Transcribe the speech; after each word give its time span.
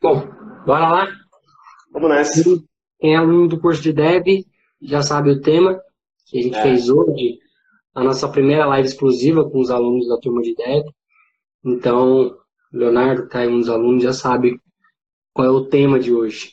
Bom, 0.00 0.28
bora 0.64 0.88
lá? 0.88 1.08
Vamos 1.92 2.08
nessa. 2.08 2.42
Quem 3.00 3.14
é 3.14 3.16
aluno 3.16 3.48
do 3.48 3.60
curso 3.60 3.82
de 3.82 3.92
Dev 3.92 4.44
já 4.80 5.02
sabe 5.02 5.30
o 5.30 5.40
tema 5.40 5.80
que 6.26 6.38
a 6.38 6.42
gente 6.42 6.56
é. 6.56 6.62
fez 6.62 6.88
hoje, 6.88 7.38
a 7.94 8.04
nossa 8.04 8.28
primeira 8.28 8.66
live 8.66 8.86
exclusiva 8.86 9.48
com 9.48 9.58
os 9.58 9.70
alunos 9.70 10.08
da 10.08 10.18
turma 10.18 10.40
de 10.42 10.54
Dev. 10.54 10.84
Então, 11.64 12.36
Leonardo, 12.72 13.28
que 13.28 13.36
aí 13.36 13.48
um 13.48 13.58
dos 13.58 13.68
alunos, 13.68 14.04
já 14.04 14.12
sabe 14.12 14.60
qual 15.32 15.46
é 15.48 15.50
o 15.50 15.64
tema 15.64 15.98
de 15.98 16.12
hoje. 16.12 16.52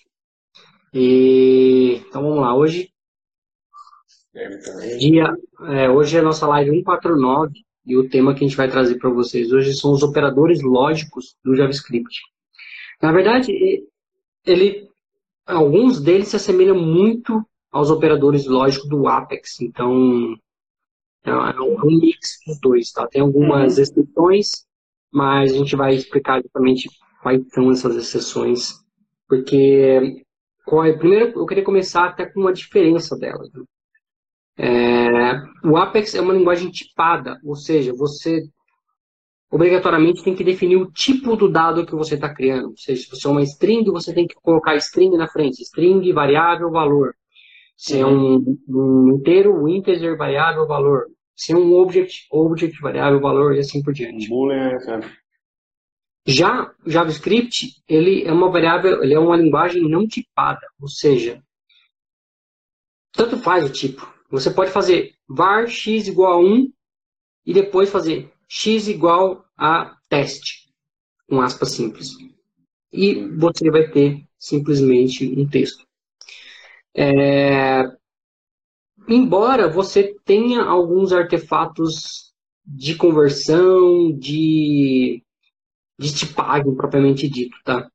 E, 0.93 2.01
então 2.07 2.23
vamos 2.23 2.39
lá, 2.39 2.55
hoje 2.55 2.89
dia, 4.97 5.33
é, 5.69 5.89
hoje 5.89 6.17
é 6.17 6.19
a 6.19 6.23
nossa 6.23 6.47
live 6.47 6.71
149 6.71 7.53
e 7.85 7.95
o 7.95 8.09
tema 8.09 8.33
que 8.33 8.43
a 8.43 8.47
gente 8.47 8.57
vai 8.57 8.69
trazer 8.69 8.97
para 8.97 9.09
vocês 9.09 9.51
hoje 9.51 9.73
são 9.73 9.91
os 9.91 10.03
operadores 10.03 10.61
lógicos 10.61 11.35
do 11.43 11.55
JavaScript. 11.55 12.21
Na 13.05 13.11
verdade, 13.11 13.51
ele, 14.47 14.89
alguns 15.45 16.01
deles 16.01 16.29
se 16.29 16.37
assemelham 16.37 16.75
muito 16.75 17.45
aos 17.71 17.91
operadores 17.91 18.47
lógicos 18.47 18.89
do 18.89 19.07
Apex. 19.07 19.61
Então, 19.61 20.35
é, 21.23 21.29
é 21.29 21.61
um, 21.61 21.79
é 21.79 21.85
um 21.85 21.99
mix 21.99 22.39
dos 22.47 22.59
dois. 22.59 22.91
Tá? 22.91 23.05
Tem 23.05 23.21
algumas 23.21 23.77
uhum. 23.77 23.83
exceções, 23.83 24.49
mas 25.13 25.53
a 25.53 25.57
gente 25.57 25.75
vai 25.75 25.93
explicar 25.93 26.39
exatamente 26.39 26.89
quais 27.21 27.43
são 27.53 27.69
essas 27.69 27.95
exceções. 27.95 28.73
Porque, 29.29 30.25
primeiro, 30.97 31.39
eu 31.39 31.45
queria 31.45 31.63
começar 31.63 32.05
até 32.05 32.25
com 32.25 32.39
uma 32.39 32.53
diferença 32.53 33.15
delas. 33.15 33.51
Né? 33.53 33.63
É, 34.57 35.67
o 35.67 35.77
Apex 35.77 36.15
é 36.15 36.21
uma 36.21 36.33
linguagem 36.33 36.71
tipada, 36.71 37.39
ou 37.43 37.55
seja, 37.55 37.93
você 37.93 38.49
obrigatoriamente 39.49 40.23
tem 40.23 40.35
que 40.35 40.43
definir 40.43 40.77
o 40.77 40.91
tipo 40.91 41.35
do 41.35 41.49
dado 41.49 41.85
que 41.85 41.95
você 41.95 42.15
está 42.15 42.33
criando. 42.33 42.69
Ou 42.69 42.77
seja, 42.77 43.03
se 43.03 43.09
você 43.09 43.27
é 43.27 43.29
uma 43.29 43.43
string, 43.43 43.85
você 43.91 44.13
tem 44.13 44.27
que 44.27 44.35
colocar 44.35 44.75
string 44.75 45.15
na 45.17 45.27
frente. 45.27 45.61
String, 45.61 46.11
variável, 46.13 46.71
valor. 46.71 47.15
Se 47.77 47.99
é 47.99 48.05
um, 48.05 48.57
um 48.67 49.15
inteiro, 49.15 49.67
integer, 49.67 50.17
variável, 50.17 50.65
valor. 50.65 51.05
Se 51.35 51.51
é 51.51 51.55
um 51.55 51.73
object, 51.73 52.25
object, 52.31 52.79
variável, 52.81 53.19
valor 53.19 53.55
e 53.55 53.59
assim 53.59 53.83
por 53.83 53.93
diante. 53.93 54.29
Boolean, 54.29 54.79
sabe? 54.79 55.05
Já 56.27 56.73
JavaScript, 56.85 57.83
ele 57.87 58.23
é 58.23 58.31
uma 58.31 58.49
variável, 58.49 59.03
ele 59.03 59.13
é 59.13 59.19
uma 59.19 59.37
linguagem 59.37 59.87
não 59.87 60.07
tipada, 60.07 60.65
ou 60.81 60.87
seja, 60.87 61.39
tanto 63.11 63.37
faz 63.37 63.63
o 63.63 63.71
tipo. 63.71 64.11
Você 64.31 64.49
pode 64.49 64.71
fazer 64.71 65.13
var 65.29 65.67
x 65.67 66.07
igual 66.07 66.33
a 66.33 66.39
1 66.39 66.71
e 67.45 67.53
depois 67.53 67.91
fazer 67.91 68.31
x 68.47 68.87
igual 68.87 69.45
a 69.57 69.97
teste, 70.09 70.71
com 71.27 71.41
aspas 71.41 71.71
simples. 71.71 72.11
E 72.91 73.27
você 73.37 73.69
vai 73.69 73.89
ter 73.89 74.25
simplesmente 74.37 75.27
um 75.37 75.47
texto. 75.47 75.85
É... 76.95 77.83
Embora 79.07 79.69
você 79.69 80.15
tenha 80.23 80.63
alguns 80.63 81.11
artefatos 81.11 82.33
de 82.65 82.95
conversão, 82.95 84.11
de, 84.17 85.23
de 85.99 86.15
tipagem 86.15 86.73
propriamente 86.73 87.29
dito, 87.29 87.55
tá? 87.63 87.89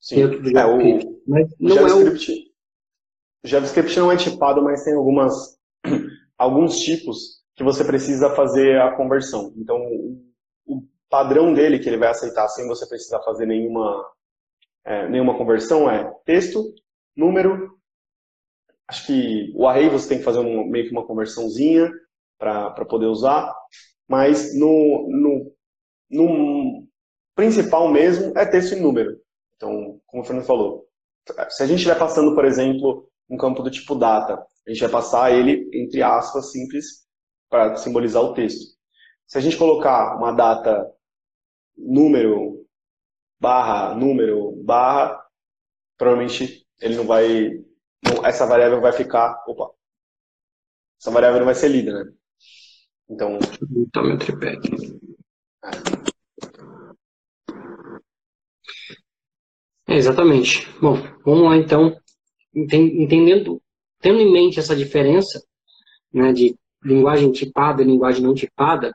Sim. 0.00 0.16
Dentro 0.16 0.42
do 0.42 0.50
JavaScript. 0.50 1.06
É, 1.06 1.08
o... 1.08 1.22
Mas 1.26 1.54
não 1.60 1.74
JavaScript, 1.76 2.32
é 2.32 2.34
o... 2.34 3.48
JavaScript 3.48 3.98
não 3.98 4.12
é 4.12 4.16
tipado, 4.16 4.62
mas 4.62 4.82
tem 4.82 4.94
algumas, 4.94 5.56
alguns 6.36 6.80
tipos 6.80 7.35
que 7.56 7.64
você 7.64 7.82
precisa 7.82 8.34
fazer 8.34 8.78
a 8.80 8.94
conversão. 8.94 9.52
Então, 9.56 9.78
o 10.66 10.82
padrão 11.08 11.54
dele 11.54 11.78
que 11.78 11.88
ele 11.88 11.96
vai 11.96 12.10
aceitar 12.10 12.46
sem 12.48 12.68
você 12.68 12.86
precisar 12.86 13.22
fazer 13.22 13.46
nenhuma, 13.46 14.04
é, 14.84 15.08
nenhuma 15.08 15.36
conversão 15.38 15.90
é 15.90 16.04
texto, 16.26 16.62
número. 17.16 17.74
Acho 18.86 19.06
que 19.06 19.52
o 19.56 19.66
array 19.66 19.88
você 19.88 20.08
tem 20.10 20.18
que 20.18 20.24
fazer 20.24 20.38
um, 20.38 20.68
meio 20.68 20.84
que 20.84 20.92
uma 20.92 21.06
conversãozinha 21.06 21.90
para 22.38 22.84
poder 22.84 23.06
usar. 23.06 23.52
Mas 24.06 24.56
no, 24.56 25.08
no, 25.10 25.52
no 26.10 26.86
principal 27.34 27.88
mesmo 27.90 28.36
é 28.36 28.44
texto 28.44 28.72
e 28.72 28.80
número. 28.80 29.18
Então, 29.56 29.98
como 30.06 30.22
o 30.22 30.26
Fernando 30.26 30.44
falou, 30.44 30.86
se 31.48 31.62
a 31.62 31.66
gente 31.66 31.78
estiver 31.78 31.98
passando, 31.98 32.34
por 32.34 32.44
exemplo, 32.44 33.08
um 33.30 33.38
campo 33.38 33.62
do 33.62 33.70
tipo 33.70 33.94
data, 33.94 34.46
a 34.66 34.70
gente 34.70 34.80
vai 34.82 34.90
passar 34.90 35.32
ele 35.32 35.68
entre 35.72 36.02
aspas 36.02 36.52
simples 36.52 37.05
para 37.48 37.76
simbolizar 37.76 38.22
o 38.22 38.34
texto. 38.34 38.76
Se 39.26 39.38
a 39.38 39.40
gente 39.40 39.56
colocar 39.56 40.16
uma 40.16 40.32
data 40.32 40.92
número 41.76 42.66
barra 43.40 43.94
número 43.94 44.62
barra, 44.64 45.22
provavelmente 45.96 46.66
ele 46.80 46.96
não 46.96 47.06
vai, 47.06 47.62
essa 48.24 48.46
variável 48.46 48.80
vai 48.80 48.92
ficar, 48.92 49.44
opa, 49.46 49.70
essa 51.00 51.10
variável 51.10 51.38
não 51.38 51.46
vai 51.46 51.54
ser 51.54 51.68
lida, 51.68 51.92
né? 51.92 52.12
Então, 53.08 53.38
então 53.76 54.04
meu 54.04 54.18
tripé 54.18 54.50
aqui. 54.50 54.76
É, 59.88 59.94
exatamente. 59.94 60.66
Bom, 60.80 60.96
vamos 61.24 61.44
lá 61.44 61.56
então, 61.56 61.96
entendendo, 62.52 63.62
tendo 64.00 64.20
em 64.20 64.32
mente 64.32 64.58
essa 64.58 64.74
diferença 64.74 65.40
né, 66.12 66.32
de 66.32 66.58
linguagem 66.86 67.32
tipada 67.32 67.82
e 67.82 67.86
linguagem 67.86 68.22
não 68.22 68.34
tipada, 68.34 68.94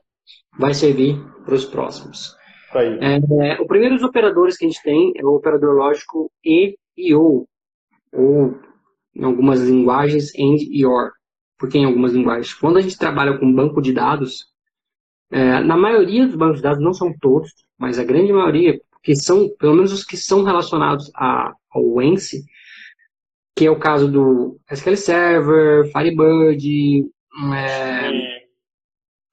vai 0.57 0.73
servir 0.73 1.19
para 1.45 1.55
os 1.55 1.65
próximos. 1.65 2.35
É, 3.01 3.61
o 3.61 3.67
primeiro 3.67 3.95
dos 3.95 4.03
operadores 4.03 4.57
que 4.57 4.65
a 4.65 4.67
gente 4.67 4.81
tem 4.81 5.11
é 5.17 5.25
o 5.25 5.35
operador 5.35 5.75
lógico 5.75 6.31
e 6.43 6.77
e 6.97 7.13
ou, 7.13 7.47
ou 8.13 8.59
em 9.15 9.23
algumas 9.23 9.61
linguagens 9.61 10.31
and 10.35 10.57
e 10.59 10.85
or, 10.85 11.11
porque 11.57 11.77
em 11.77 11.85
algumas 11.85 12.13
linguagens. 12.13 12.53
Quando 12.53 12.77
a 12.77 12.81
gente 12.81 12.97
trabalha 12.97 13.37
com 13.37 13.53
banco 13.53 13.81
de 13.81 13.93
dados, 13.93 14.45
é, 15.31 15.59
na 15.61 15.75
maioria 15.75 16.25
dos 16.25 16.35
bancos 16.35 16.57
de 16.57 16.63
dados, 16.63 16.83
não 16.83 16.93
são 16.93 17.13
todos, 17.19 17.51
mas 17.77 17.99
a 17.99 18.03
grande 18.03 18.31
maioria, 18.31 18.79
que 19.03 19.15
são, 19.15 19.49
pelo 19.57 19.75
menos 19.75 19.91
os 19.91 20.03
que 20.03 20.15
são 20.15 20.43
relacionados 20.43 21.11
a, 21.15 21.53
ao 21.71 22.01
ENSE, 22.01 22.43
que 23.55 23.65
é 23.65 23.71
o 23.71 23.79
caso 23.79 24.09
do 24.09 24.59
SQL 24.69 24.97
Server, 24.97 25.91
Firebird, 25.91 27.05
é, 27.55 28.41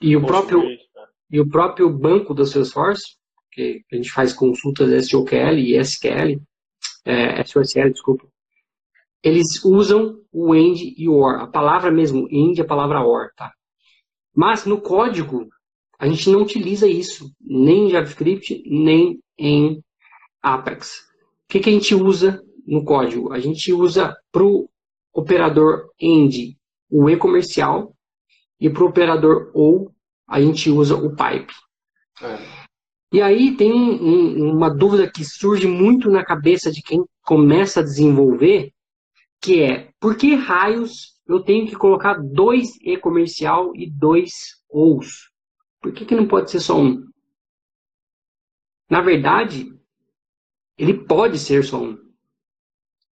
e 0.00 0.16
o 0.16 0.24
próprio 0.24 0.62
e 1.30 1.40
o 1.40 1.48
próprio 1.48 1.90
banco 1.90 2.32
da 2.32 2.46
Salesforce, 2.46 3.16
que 3.52 3.82
a 3.92 3.96
gente 3.96 4.10
faz 4.10 4.32
consultas 4.32 5.08
SOQL 5.08 5.58
e 5.58 5.76
SQL, 5.76 6.40
é, 7.04 7.44
SOSL, 7.44 7.90
desculpa, 7.90 8.26
eles 9.22 9.62
usam 9.64 10.22
o 10.32 10.54
end 10.54 10.94
e 10.96 11.08
o 11.08 11.14
or. 11.14 11.40
A 11.40 11.46
palavra 11.46 11.90
mesmo, 11.90 12.28
end, 12.30 12.60
a 12.60 12.64
palavra 12.64 13.04
or, 13.04 13.30
tá? 13.36 13.52
Mas 14.34 14.64
no 14.64 14.80
código, 14.80 15.48
a 15.98 16.06
gente 16.06 16.30
não 16.30 16.42
utiliza 16.42 16.86
isso, 16.88 17.30
nem 17.40 17.86
em 17.86 17.90
JavaScript, 17.90 18.62
nem 18.66 19.20
em 19.36 19.82
Apex. 20.40 21.00
O 21.44 21.48
que, 21.48 21.60
que 21.60 21.70
a 21.70 21.72
gente 21.72 21.94
usa 21.94 22.42
no 22.66 22.84
código? 22.84 23.32
A 23.32 23.40
gente 23.40 23.72
usa 23.72 24.16
para 24.30 24.44
o 24.44 24.68
operador 25.12 25.90
end 26.00 26.57
o 26.90 27.08
e 27.08 27.16
comercial 27.16 27.94
e 28.60 28.68
para 28.68 28.82
o 28.82 28.88
operador 28.88 29.50
ou 29.54 29.94
a 30.26 30.40
gente 30.40 30.70
usa 30.70 30.96
o 30.96 31.14
pipe. 31.14 31.52
É. 32.22 32.68
E 33.12 33.22
aí 33.22 33.56
tem 33.56 33.72
um, 33.72 34.50
uma 34.52 34.68
dúvida 34.68 35.10
que 35.10 35.24
surge 35.24 35.66
muito 35.66 36.10
na 36.10 36.24
cabeça 36.24 36.70
de 36.70 36.82
quem 36.82 37.02
começa 37.22 37.80
a 37.80 37.82
desenvolver, 37.82 38.72
que 39.40 39.62
é 39.62 39.90
por 39.98 40.16
que 40.16 40.34
raios 40.34 41.18
eu 41.26 41.42
tenho 41.42 41.66
que 41.66 41.76
colocar 41.76 42.14
dois 42.14 42.76
e 42.82 42.96
comercial 42.96 43.72
e 43.74 43.90
dois 43.90 44.32
ous? 44.68 45.30
Por 45.80 45.92
que, 45.92 46.04
que 46.04 46.14
não 46.14 46.26
pode 46.26 46.50
ser 46.50 46.60
só 46.60 46.78
um? 46.78 47.06
Na 48.90 49.00
verdade, 49.00 49.70
ele 50.76 50.94
pode 51.04 51.38
ser 51.38 51.62
só 51.64 51.82
um. 51.82 51.98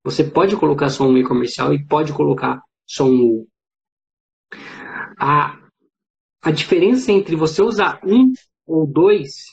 Você 0.04 0.24
pode 0.24 0.58
colocar 0.58 0.90
só 0.90 1.06
um 1.06 1.18
e 1.18 1.24
comercial 1.24 1.74
e 1.74 1.86
pode 1.86 2.14
colocar 2.14 2.62
só 2.86 3.06
um 3.06 3.22
ou. 3.24 3.48
A, 5.24 5.56
a 6.42 6.50
diferença 6.50 7.12
entre 7.12 7.36
você 7.36 7.62
usar 7.62 8.02
um 8.04 8.34
ou 8.66 8.88
dois 8.88 9.46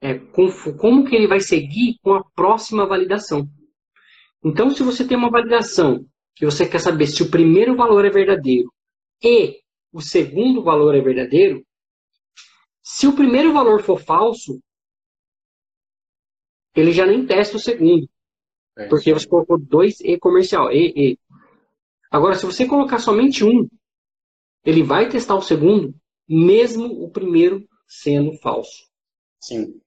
é 0.00 0.18
com, 0.18 0.48
como 0.76 1.04
que 1.04 1.14
ele 1.14 1.28
vai 1.28 1.38
seguir 1.38 1.96
com 2.02 2.12
a 2.12 2.24
próxima 2.34 2.84
validação. 2.84 3.48
Então, 4.44 4.68
se 4.68 4.82
você 4.82 5.06
tem 5.06 5.16
uma 5.16 5.30
validação 5.30 6.04
que 6.34 6.44
você 6.44 6.68
quer 6.68 6.80
saber 6.80 7.06
se 7.06 7.22
o 7.22 7.30
primeiro 7.30 7.76
valor 7.76 8.04
é 8.04 8.10
verdadeiro 8.10 8.68
e 9.22 9.60
o 9.92 10.00
segundo 10.00 10.64
valor 10.64 10.94
é 10.96 11.00
verdadeiro, 11.00 11.64
se 12.82 13.06
o 13.06 13.14
primeiro 13.14 13.52
valor 13.52 13.80
for 13.82 14.00
falso, 14.00 14.60
ele 16.74 16.90
já 16.90 17.06
nem 17.06 17.24
testa 17.24 17.56
o 17.56 17.60
segundo. 17.60 18.08
É 18.76 18.88
porque 18.88 19.14
você 19.14 19.26
colocou 19.26 19.56
dois 19.56 20.00
E 20.00 20.18
comercial, 20.18 20.72
E, 20.72 20.92
E. 20.96 21.18
Agora, 22.10 22.34
se 22.34 22.44
você 22.44 22.66
colocar 22.66 22.98
somente 22.98 23.44
um, 23.44 23.68
ele 24.66 24.82
vai 24.82 25.08
testar 25.08 25.36
o 25.36 25.42
segundo, 25.42 25.94
mesmo 26.28 26.86
o 27.04 27.10
primeiro 27.10 27.64
sendo 27.86 28.32
falso. 28.40 28.84
Sim. 29.40 29.80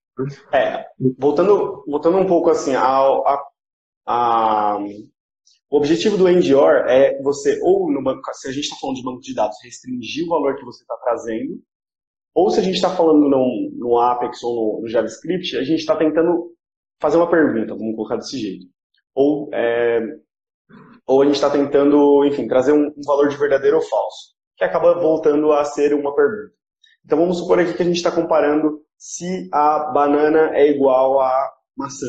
É, 0.51 0.85
voltando, 1.17 1.83
voltando 1.87 2.17
um 2.17 2.27
pouco 2.27 2.49
assim, 2.49 2.73
a, 2.75 2.81
a 2.83 3.49
a, 4.09 4.79
o 5.69 5.77
objetivo 5.77 6.17
do 6.17 6.27
NDOR 6.27 6.87
é 6.87 7.21
você, 7.21 7.59
ou 7.61 7.91
no 7.91 8.03
banco, 8.03 8.21
se 8.33 8.49
a 8.49 8.51
gente 8.51 8.63
está 8.63 8.75
falando 8.77 8.95
de 8.95 9.03
banco 9.03 9.21
de 9.21 9.35
dados, 9.35 9.57
restringir 9.63 10.25
o 10.25 10.29
valor 10.29 10.55
que 10.55 10.65
você 10.65 10.81
está 10.81 10.95
trazendo, 11.03 11.61
ou 12.33 12.49
se 12.49 12.59
a 12.59 12.63
gente 12.63 12.75
está 12.75 12.89
falando 12.89 13.29
no, 13.29 13.71
no, 13.75 13.99
Apex 13.99 14.41
ou 14.41 14.77
no, 14.77 14.81
no 14.81 14.87
JavaScript, 14.87 15.55
a 15.55 15.63
gente 15.63 15.79
está 15.79 15.95
tentando 15.95 16.51
fazer 16.99 17.17
uma 17.17 17.29
pergunta, 17.29 17.75
vamos 17.75 17.95
colocar 17.95 18.15
desse 18.15 18.39
jeito. 18.39 18.65
Ou, 19.13 19.47
é, 19.53 19.99
ou 21.05 21.21
a 21.21 21.25
gente 21.25 21.35
está 21.35 21.51
tentando, 21.51 22.25
enfim, 22.25 22.47
trazer 22.47 22.73
um, 22.73 22.87
um 22.87 23.01
valor 23.05 23.29
de 23.29 23.37
verdadeiro 23.37 23.77
ou 23.77 23.83
falso, 23.83 24.33
que 24.59 24.65
acaba 24.65 24.93
voltando 24.99 25.53
a 25.53 25.63
ser 25.63 25.93
uma 25.93 26.13
pergunta. 26.13 26.53
Então 27.05 27.17
vamos 27.17 27.37
supor 27.37 27.59
aqui 27.59 27.73
que 27.73 27.81
a 27.81 27.85
gente 27.85 27.95
está 27.95 28.11
comparando 28.11 28.81
se 28.97 29.47
a 29.53 29.85
banana 29.93 30.53
é 30.53 30.69
igual 30.69 31.21
a 31.21 31.53
maçã. 31.77 32.05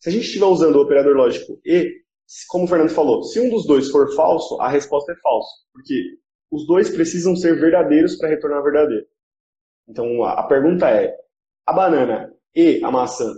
Se 0.00 0.08
a 0.08 0.12
gente 0.12 0.24
estiver 0.24 0.46
usando 0.46 0.76
o 0.76 0.80
operador 0.80 1.14
lógico 1.14 1.60
e, 1.64 2.00
como 2.48 2.64
o 2.64 2.66
Fernando 2.66 2.88
falou, 2.88 3.22
se 3.22 3.38
um 3.38 3.50
dos 3.50 3.66
dois 3.66 3.90
for 3.90 4.10
falso, 4.16 4.58
a 4.62 4.70
resposta 4.70 5.12
é 5.12 5.16
falso, 5.16 5.50
porque 5.74 6.16
os 6.50 6.66
dois 6.66 6.88
precisam 6.88 7.36
ser 7.36 7.60
verdadeiros 7.60 8.16
para 8.16 8.30
retornar 8.30 8.62
verdadeiro. 8.62 9.06
Então 9.86 10.24
a 10.24 10.42
pergunta 10.44 10.88
é: 10.88 11.14
a 11.66 11.72
banana 11.74 12.34
e 12.54 12.82
a 12.82 12.90
maçã 12.90 13.34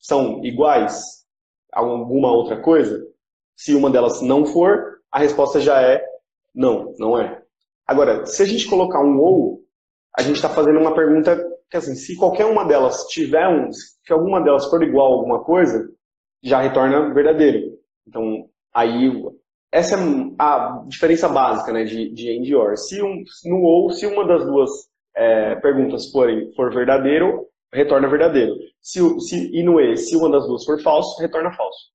são 0.00 0.44
iguais 0.44 1.24
a 1.72 1.78
alguma 1.78 2.32
outra 2.32 2.60
coisa? 2.60 3.06
Se 3.54 3.72
uma 3.72 3.88
delas 3.88 4.20
não 4.20 4.44
for, 4.44 5.00
a 5.12 5.20
resposta 5.20 5.60
já 5.60 5.80
é 5.80 6.04
não, 6.52 6.94
não 6.98 7.18
é. 7.18 7.41
Agora, 7.86 8.26
se 8.26 8.42
a 8.42 8.46
gente 8.46 8.68
colocar 8.68 9.00
um 9.00 9.18
ou, 9.20 9.60
a 10.16 10.22
gente 10.22 10.36
está 10.36 10.48
fazendo 10.48 10.78
uma 10.78 10.94
pergunta 10.94 11.36
que, 11.70 11.76
assim, 11.76 11.94
se 11.94 12.16
qualquer 12.16 12.44
uma 12.44 12.64
delas 12.64 13.06
tiver 13.06 13.48
um, 13.48 13.72
se 13.72 14.12
alguma 14.12 14.40
delas 14.40 14.66
for 14.68 14.82
igual 14.82 15.12
a 15.12 15.16
alguma 15.16 15.44
coisa, 15.44 15.88
já 16.42 16.60
retorna 16.60 17.12
verdadeiro. 17.14 17.78
Então, 18.06 18.48
aí, 18.74 19.10
essa 19.70 19.96
é 19.96 19.98
a 20.38 20.84
diferença 20.86 21.28
básica, 21.28 21.72
né, 21.72 21.84
de, 21.84 22.10
de 22.10 22.30
AND 22.30 22.54
OR. 22.54 22.76
Se 22.76 23.02
um, 23.02 23.24
no 23.46 23.62
ou, 23.62 23.90
se 23.90 24.06
uma 24.06 24.26
das 24.26 24.44
duas 24.44 24.70
é, 25.16 25.54
perguntas 25.56 26.10
forem, 26.10 26.52
for 26.54 26.72
verdadeiro, 26.72 27.46
retorna 27.72 28.08
verdadeiro. 28.08 28.54
Se, 28.80 29.00
se, 29.20 29.50
e 29.52 29.62
no 29.62 29.80
E, 29.80 29.96
se 29.96 30.16
uma 30.16 30.30
das 30.30 30.46
duas 30.46 30.64
for 30.64 30.80
falso, 30.82 31.20
retorna 31.20 31.52
falso. 31.52 31.90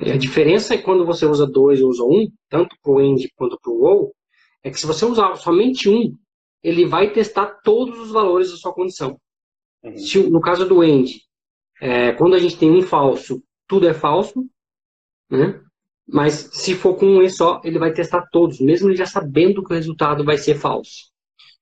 A 0.00 0.16
diferença 0.16 0.74
é 0.74 0.78
quando 0.78 1.06
você 1.06 1.24
usa 1.24 1.46
dois 1.46 1.80
ou 1.80 1.90
usa 1.90 2.02
um, 2.02 2.28
tanto 2.50 2.76
para 2.82 2.92
o 2.92 2.98
AND 2.98 3.20
quanto 3.36 3.58
para 3.62 3.70
o 3.70 3.84
OU, 3.84 4.14
é 4.64 4.70
que 4.70 4.80
se 4.80 4.86
você 4.86 5.04
usar 5.04 5.36
somente 5.36 5.88
um, 5.88 6.16
ele 6.62 6.86
vai 6.86 7.12
testar 7.12 7.60
todos 7.62 8.00
os 8.00 8.10
valores 8.10 8.50
da 8.50 8.56
sua 8.56 8.72
condição. 8.72 9.20
Uhum. 9.82 9.98
Se, 9.98 10.18
no 10.30 10.40
caso 10.40 10.66
do 10.66 10.82
end, 10.82 11.20
é, 11.80 12.12
quando 12.12 12.34
a 12.34 12.38
gente 12.38 12.56
tem 12.56 12.70
um 12.70 12.80
falso, 12.80 13.42
tudo 13.68 13.86
é 13.86 13.92
falso, 13.92 14.48
né? 15.30 15.60
Mas 16.06 16.50
se 16.52 16.74
for 16.74 16.96
com 16.96 17.06
um 17.06 17.22
E 17.22 17.30
só, 17.30 17.60
ele 17.62 17.78
vai 17.78 17.92
testar 17.92 18.26
todos, 18.32 18.60
mesmo 18.60 18.88
ele 18.88 18.96
já 18.96 19.06
sabendo 19.06 19.62
que 19.62 19.72
o 19.72 19.76
resultado 19.76 20.24
vai 20.24 20.38
ser 20.38 20.54
falso. 20.54 21.12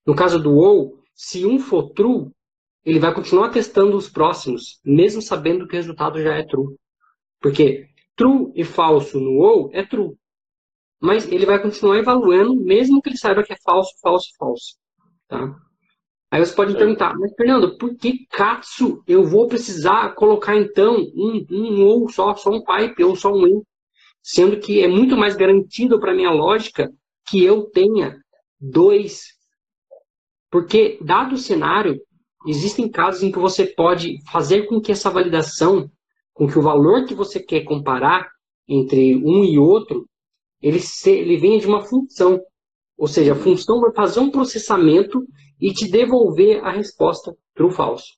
No 0.06 0.14
caso 0.14 0.40
do 0.40 0.54
ou, 0.54 1.00
se 1.14 1.44
um 1.44 1.58
for 1.58 1.90
true, 1.90 2.31
ele 2.84 2.99
vai 2.99 3.14
continuar 3.14 3.50
testando 3.50 3.96
os 3.96 4.08
próximos, 4.08 4.81
mesmo 4.84 5.22
sabendo 5.22 5.66
que 5.66 5.75
o 5.75 5.78
resultado 5.78 6.20
já 6.20 6.34
é 6.34 6.44
true. 6.44 6.76
Porque 7.40 7.88
true 8.16 8.52
e 8.54 8.64
falso 8.64 9.20
no 9.20 9.38
ou 9.38 9.70
é 9.72 9.84
true. 9.84 10.16
Mas 11.02 11.26
ele 11.31 11.44
vai 11.44 11.60
continuar 11.60 11.99
evaluando, 11.99 12.54
mesmo 12.54 13.02
que 13.02 13.10
ele 13.10 13.16
saiba 13.16 13.43
que 13.43 13.52
é 13.52 13.56
falso, 13.64 13.90
falso, 14.00 14.28
falso. 14.38 14.76
Tá? 15.26 15.52
Aí 16.31 16.38
você 16.38 16.54
pode 16.54 16.75
perguntar, 16.75 17.19
mas 17.19 17.34
Fernando, 17.34 17.76
por 17.76 17.94
que 17.96 18.25
Katsu 18.31 19.02
eu 19.06 19.25
vou 19.25 19.49
precisar 19.49 20.14
colocar 20.14 20.56
então 20.56 20.96
um, 20.96 21.44
um 21.50 21.84
ou 21.84 22.08
só, 22.08 22.34
só 22.37 22.50
um 22.50 22.62
pipe 22.62 23.02
ou 23.02 23.16
só 23.16 23.32
um 23.32 23.46
in? 23.46 23.62
Sendo 24.22 24.60
que 24.60 24.81
é 24.81 24.87
muito 24.87 25.16
mais 25.16 25.34
garantido 25.34 25.99
para 25.99 26.14
minha 26.14 26.31
lógica 26.31 26.88
que 27.28 27.44
eu 27.44 27.64
tenha 27.70 28.16
dois. 28.60 29.25
Porque, 30.50 30.99
dado 31.02 31.34
o 31.34 31.38
cenário, 31.38 32.00
existem 32.46 32.88
casos 32.88 33.25
em 33.25 33.32
que 33.32 33.38
você 33.38 33.66
pode 33.66 34.16
fazer 34.31 34.66
com 34.66 34.81
que 34.81 34.93
essa 34.93 35.10
validação, 35.10 35.90
com 36.32 36.46
que 36.46 36.58
o 36.58 36.62
valor 36.62 37.04
que 37.04 37.14
você 37.14 37.40
quer 37.40 37.64
comparar 37.64 38.28
entre 38.69 39.16
um 39.16 39.44
e 39.44 39.58
outro, 39.58 40.06
ele, 40.62 40.79
se, 40.79 41.11
ele 41.11 41.37
venha 41.37 41.59
de 41.59 41.67
uma 41.67 41.82
função. 41.82 42.41
Ou 42.97 43.09
seja, 43.09 43.32
a 43.32 43.37
função 43.37 43.81
vai 43.81 43.93
fazer 43.93 44.20
um 44.20 44.31
processamento 44.31 45.26
e 45.61 45.73
te 45.73 45.91
devolver 45.91 46.64
a 46.64 46.70
resposta 46.70 47.37
true 47.55 47.69
ou 47.69 47.75
falso. 47.75 48.14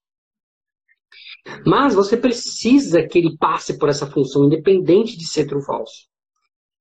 Mas 1.66 1.94
você 1.94 2.16
precisa 2.16 3.06
que 3.06 3.18
ele 3.18 3.36
passe 3.36 3.78
por 3.78 3.88
essa 3.88 4.06
função, 4.10 4.44
independente 4.44 5.16
de 5.16 5.26
ser 5.26 5.46
true 5.46 5.60
ou 5.60 5.66
falso. 5.66 6.08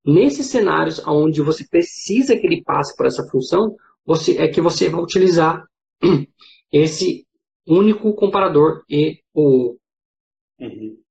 Nesses 0.06 0.48
cenários 0.48 1.00
onde 1.08 1.42
você 1.42 1.66
precisa 1.66 2.38
que 2.38 2.46
ele 2.46 2.62
passe 2.62 2.96
por 2.96 3.06
essa 3.06 3.26
função, 3.30 3.76
você, 4.06 4.38
é 4.38 4.48
que 4.48 4.60
você 4.60 4.90
vai 4.90 5.02
utilizar 5.02 5.66
esse 6.72 7.26
único 7.66 8.14
comparador 8.14 8.84
e 8.90 9.20
o. 9.34 9.78
Uhum. 10.60 11.03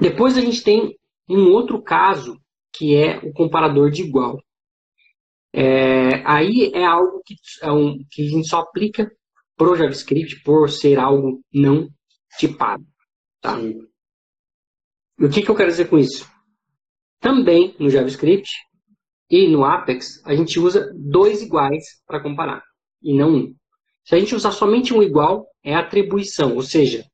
Depois 0.00 0.36
a 0.36 0.40
gente 0.40 0.62
tem 0.62 0.96
um 1.28 1.52
outro 1.52 1.82
caso 1.82 2.40
que 2.72 2.94
é 2.94 3.18
o 3.18 3.32
comparador 3.32 3.90
de 3.90 4.02
igual. 4.02 4.40
É, 5.52 6.22
aí 6.24 6.70
é 6.74 6.84
algo 6.84 7.22
que, 7.24 7.34
é 7.62 7.72
um, 7.72 7.98
que 8.10 8.26
a 8.26 8.30
gente 8.30 8.48
só 8.48 8.60
aplica 8.60 9.10
para 9.56 9.70
o 9.70 9.76
JavaScript 9.76 10.42
por 10.42 10.70
ser 10.70 10.98
algo 10.98 11.42
não 11.52 11.88
tipado. 12.38 12.84
Tá? 13.40 13.58
E 13.60 15.24
o 15.24 15.30
que, 15.30 15.42
que 15.42 15.50
eu 15.50 15.56
quero 15.56 15.70
dizer 15.70 15.88
com 15.88 15.98
isso? 15.98 16.28
Também 17.20 17.74
no 17.78 17.90
JavaScript 17.90 18.50
e 19.30 19.48
no 19.48 19.64
Apex, 19.64 20.24
a 20.24 20.34
gente 20.34 20.60
usa 20.60 20.92
dois 20.94 21.42
iguais 21.42 21.84
para 22.06 22.22
comparar, 22.22 22.62
e 23.02 23.14
não 23.14 23.34
um. 23.34 23.54
Se 24.04 24.14
a 24.14 24.18
gente 24.18 24.34
usar 24.34 24.52
somente 24.52 24.94
um 24.94 25.02
igual, 25.02 25.46
é 25.62 25.74
atribuição, 25.74 26.54
ou 26.54 26.62
seja, 26.62 27.04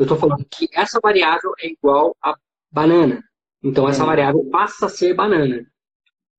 eu 0.00 0.04
estou 0.04 0.16
falando 0.16 0.46
que 0.46 0.66
essa 0.72 0.98
variável 0.98 1.52
é 1.60 1.68
igual 1.68 2.16
a 2.22 2.34
banana. 2.72 3.22
Então, 3.62 3.86
essa 3.86 4.02
variável 4.02 4.48
passa 4.50 4.86
a 4.86 4.88
ser 4.88 5.12
banana. 5.12 5.70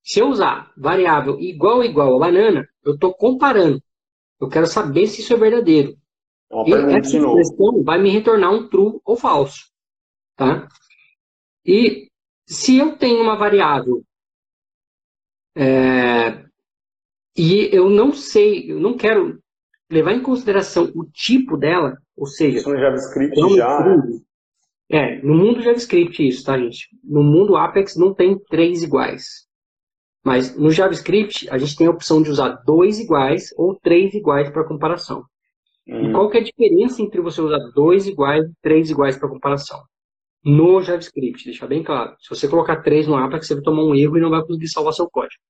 Se 0.02 0.18
eu 0.18 0.26
usar 0.26 0.72
variável 0.76 1.38
igual 1.38 1.84
igual 1.84 2.16
a 2.16 2.18
banana, 2.18 2.68
eu 2.84 2.94
estou 2.94 3.14
comparando. 3.14 3.80
Eu 4.40 4.48
quero 4.48 4.66
saber 4.66 5.06
se 5.06 5.20
isso 5.20 5.32
é 5.32 5.36
verdadeiro. 5.36 5.96
e 6.66 6.74
essa 6.74 7.16
expressão 7.16 7.84
vai 7.84 8.02
me 8.02 8.10
retornar 8.10 8.52
um 8.52 8.68
true 8.68 9.00
ou 9.04 9.14
falso. 9.16 9.70
Tá? 10.34 10.66
E 11.64 12.10
se 12.44 12.78
eu 12.78 12.96
tenho 12.96 13.22
uma 13.22 13.36
variável 13.36 14.04
é, 15.56 16.44
e 17.36 17.70
eu 17.72 17.88
não 17.88 18.12
sei, 18.12 18.72
eu 18.72 18.80
não 18.80 18.96
quero 18.96 19.40
levar 19.92 20.12
em 20.12 20.22
consideração 20.22 20.90
o 20.94 21.04
tipo 21.04 21.56
dela, 21.56 21.96
ou 22.16 22.26
seja, 22.26 22.58
isso 22.58 22.70
no 22.70 22.78
JavaScript 22.78 23.56
já. 23.56 23.96
É, 24.90 25.22
no 25.22 25.34
mundo 25.34 25.62
JavaScript 25.62 26.26
isso, 26.26 26.44
tá, 26.44 26.58
gente? 26.58 26.88
No 27.02 27.22
mundo 27.22 27.56
Apex 27.56 27.96
não 27.96 28.12
tem 28.12 28.38
três 28.50 28.82
iguais. 28.82 29.46
Mas 30.24 30.56
no 30.56 30.70
JavaScript 30.70 31.48
a 31.50 31.58
gente 31.58 31.76
tem 31.76 31.86
a 31.86 31.90
opção 31.90 32.22
de 32.22 32.30
usar 32.30 32.62
dois 32.64 33.00
iguais 33.00 33.52
ou 33.56 33.74
três 33.74 34.14
iguais 34.14 34.50
para 34.50 34.64
comparação. 34.64 35.24
Uhum. 35.86 36.10
E 36.10 36.12
qual 36.12 36.30
que 36.30 36.38
é 36.38 36.40
a 36.40 36.44
diferença 36.44 37.02
entre 37.02 37.20
você 37.20 37.40
usar 37.40 37.58
dois 37.74 38.06
iguais 38.06 38.44
e 38.44 38.52
três 38.62 38.90
iguais 38.90 39.16
para 39.16 39.28
comparação? 39.28 39.82
No 40.44 40.82
JavaScript, 40.82 41.44
deixar 41.44 41.66
bem 41.66 41.82
claro. 41.82 42.14
Se 42.20 42.28
você 42.28 42.48
colocar 42.48 42.82
três 42.82 43.06
no 43.06 43.16
Apex, 43.16 43.46
você 43.46 43.54
vai 43.54 43.62
tomar 43.62 43.84
um 43.84 43.94
erro 43.94 44.16
e 44.16 44.20
não 44.20 44.30
vai 44.30 44.42
conseguir 44.42 44.68
salvar 44.68 44.92
seu 44.92 45.08
código. 45.08 45.40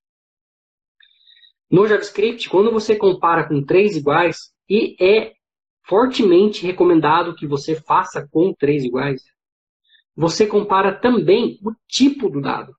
No 1.72 1.86
JavaScript, 1.86 2.50
quando 2.50 2.70
você 2.70 2.94
compara 2.94 3.48
com 3.48 3.64
três 3.64 3.96
iguais, 3.96 4.52
e 4.68 4.94
é 5.02 5.32
fortemente 5.86 6.66
recomendado 6.66 7.34
que 7.34 7.46
você 7.46 7.74
faça 7.74 8.28
com 8.30 8.52
três 8.52 8.84
iguais, 8.84 9.22
você 10.14 10.46
compara 10.46 10.94
também 10.94 11.58
o 11.64 11.72
tipo 11.88 12.28
do 12.28 12.42
dado. 12.42 12.76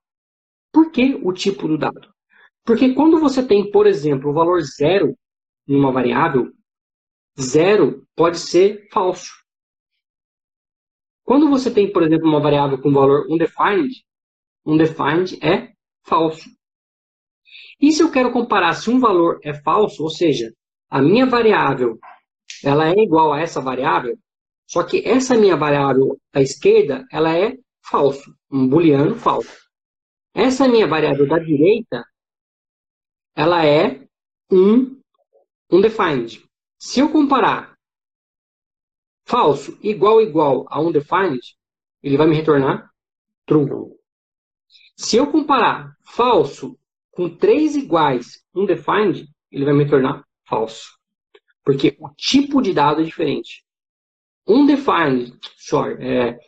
Por 0.72 0.92
que 0.92 1.18
o 1.20 1.32
tipo 1.32 1.66
do 1.66 1.76
dado? 1.76 2.14
Porque 2.64 2.94
quando 2.94 3.18
você 3.18 3.44
tem, 3.44 3.68
por 3.68 3.84
exemplo, 3.84 4.30
o 4.30 4.32
valor 4.32 4.60
zero 4.62 5.18
em 5.66 5.74
uma 5.74 5.90
variável, 5.90 6.52
zero 7.36 8.06
pode 8.14 8.38
ser 8.38 8.86
falso. 8.92 9.32
Quando 11.24 11.50
você 11.50 11.68
tem, 11.68 11.92
por 11.92 12.04
exemplo, 12.04 12.28
uma 12.28 12.40
variável 12.40 12.80
com 12.80 12.92
valor 12.92 13.26
undefined, 13.28 14.04
undefined 14.64 15.36
é 15.44 15.72
falso. 16.04 16.48
E 17.80 17.92
se 17.92 18.02
eu 18.02 18.10
quero 18.10 18.32
comparar 18.32 18.74
se 18.74 18.90
um 18.90 18.98
valor 18.98 19.40
é 19.42 19.54
falso, 19.54 20.02
ou 20.02 20.10
seja, 20.10 20.52
a 20.88 21.00
minha 21.02 21.26
variável 21.26 21.98
ela 22.62 22.88
é 22.88 22.94
igual 22.98 23.32
a 23.32 23.40
essa 23.40 23.60
variável, 23.60 24.18
só 24.66 24.82
que 24.82 25.06
essa 25.06 25.36
minha 25.36 25.56
variável 25.56 26.18
da 26.32 26.40
esquerda, 26.40 27.04
ela 27.10 27.36
é 27.36 27.56
falso, 27.82 28.34
um 28.50 28.66
booleano 28.66 29.14
falso. 29.14 29.64
Essa 30.32 30.66
minha 30.66 30.86
variável 30.86 31.28
da 31.28 31.38
direita, 31.38 32.04
ela 33.36 33.64
é 33.64 34.06
um 34.50 35.00
undefined. 35.70 36.42
Se 36.78 37.00
eu 37.00 37.10
comparar 37.10 37.76
falso 39.26 39.78
igual 39.82 40.20
igual 40.20 40.66
a 40.68 40.80
undefined, 40.80 41.56
ele 42.02 42.16
vai 42.16 42.26
me 42.26 42.36
retornar 42.36 42.90
true. 43.46 43.94
Se 44.96 45.16
eu 45.16 45.30
comparar 45.30 45.96
falso 46.04 46.78
com 47.14 47.34
três 47.36 47.76
iguais 47.76 48.42
undefined, 48.54 49.28
ele 49.50 49.64
vai 49.64 49.74
me 49.74 49.84
retornar 49.84 50.24
falso. 50.46 50.98
Porque 51.64 51.96
o 51.98 52.10
tipo 52.10 52.60
de 52.60 52.72
dado 52.74 53.00
é 53.00 53.04
diferente. 53.04 53.64
Undefined, 54.46 55.38
sorry, 55.56 55.96
é 56.06 56.38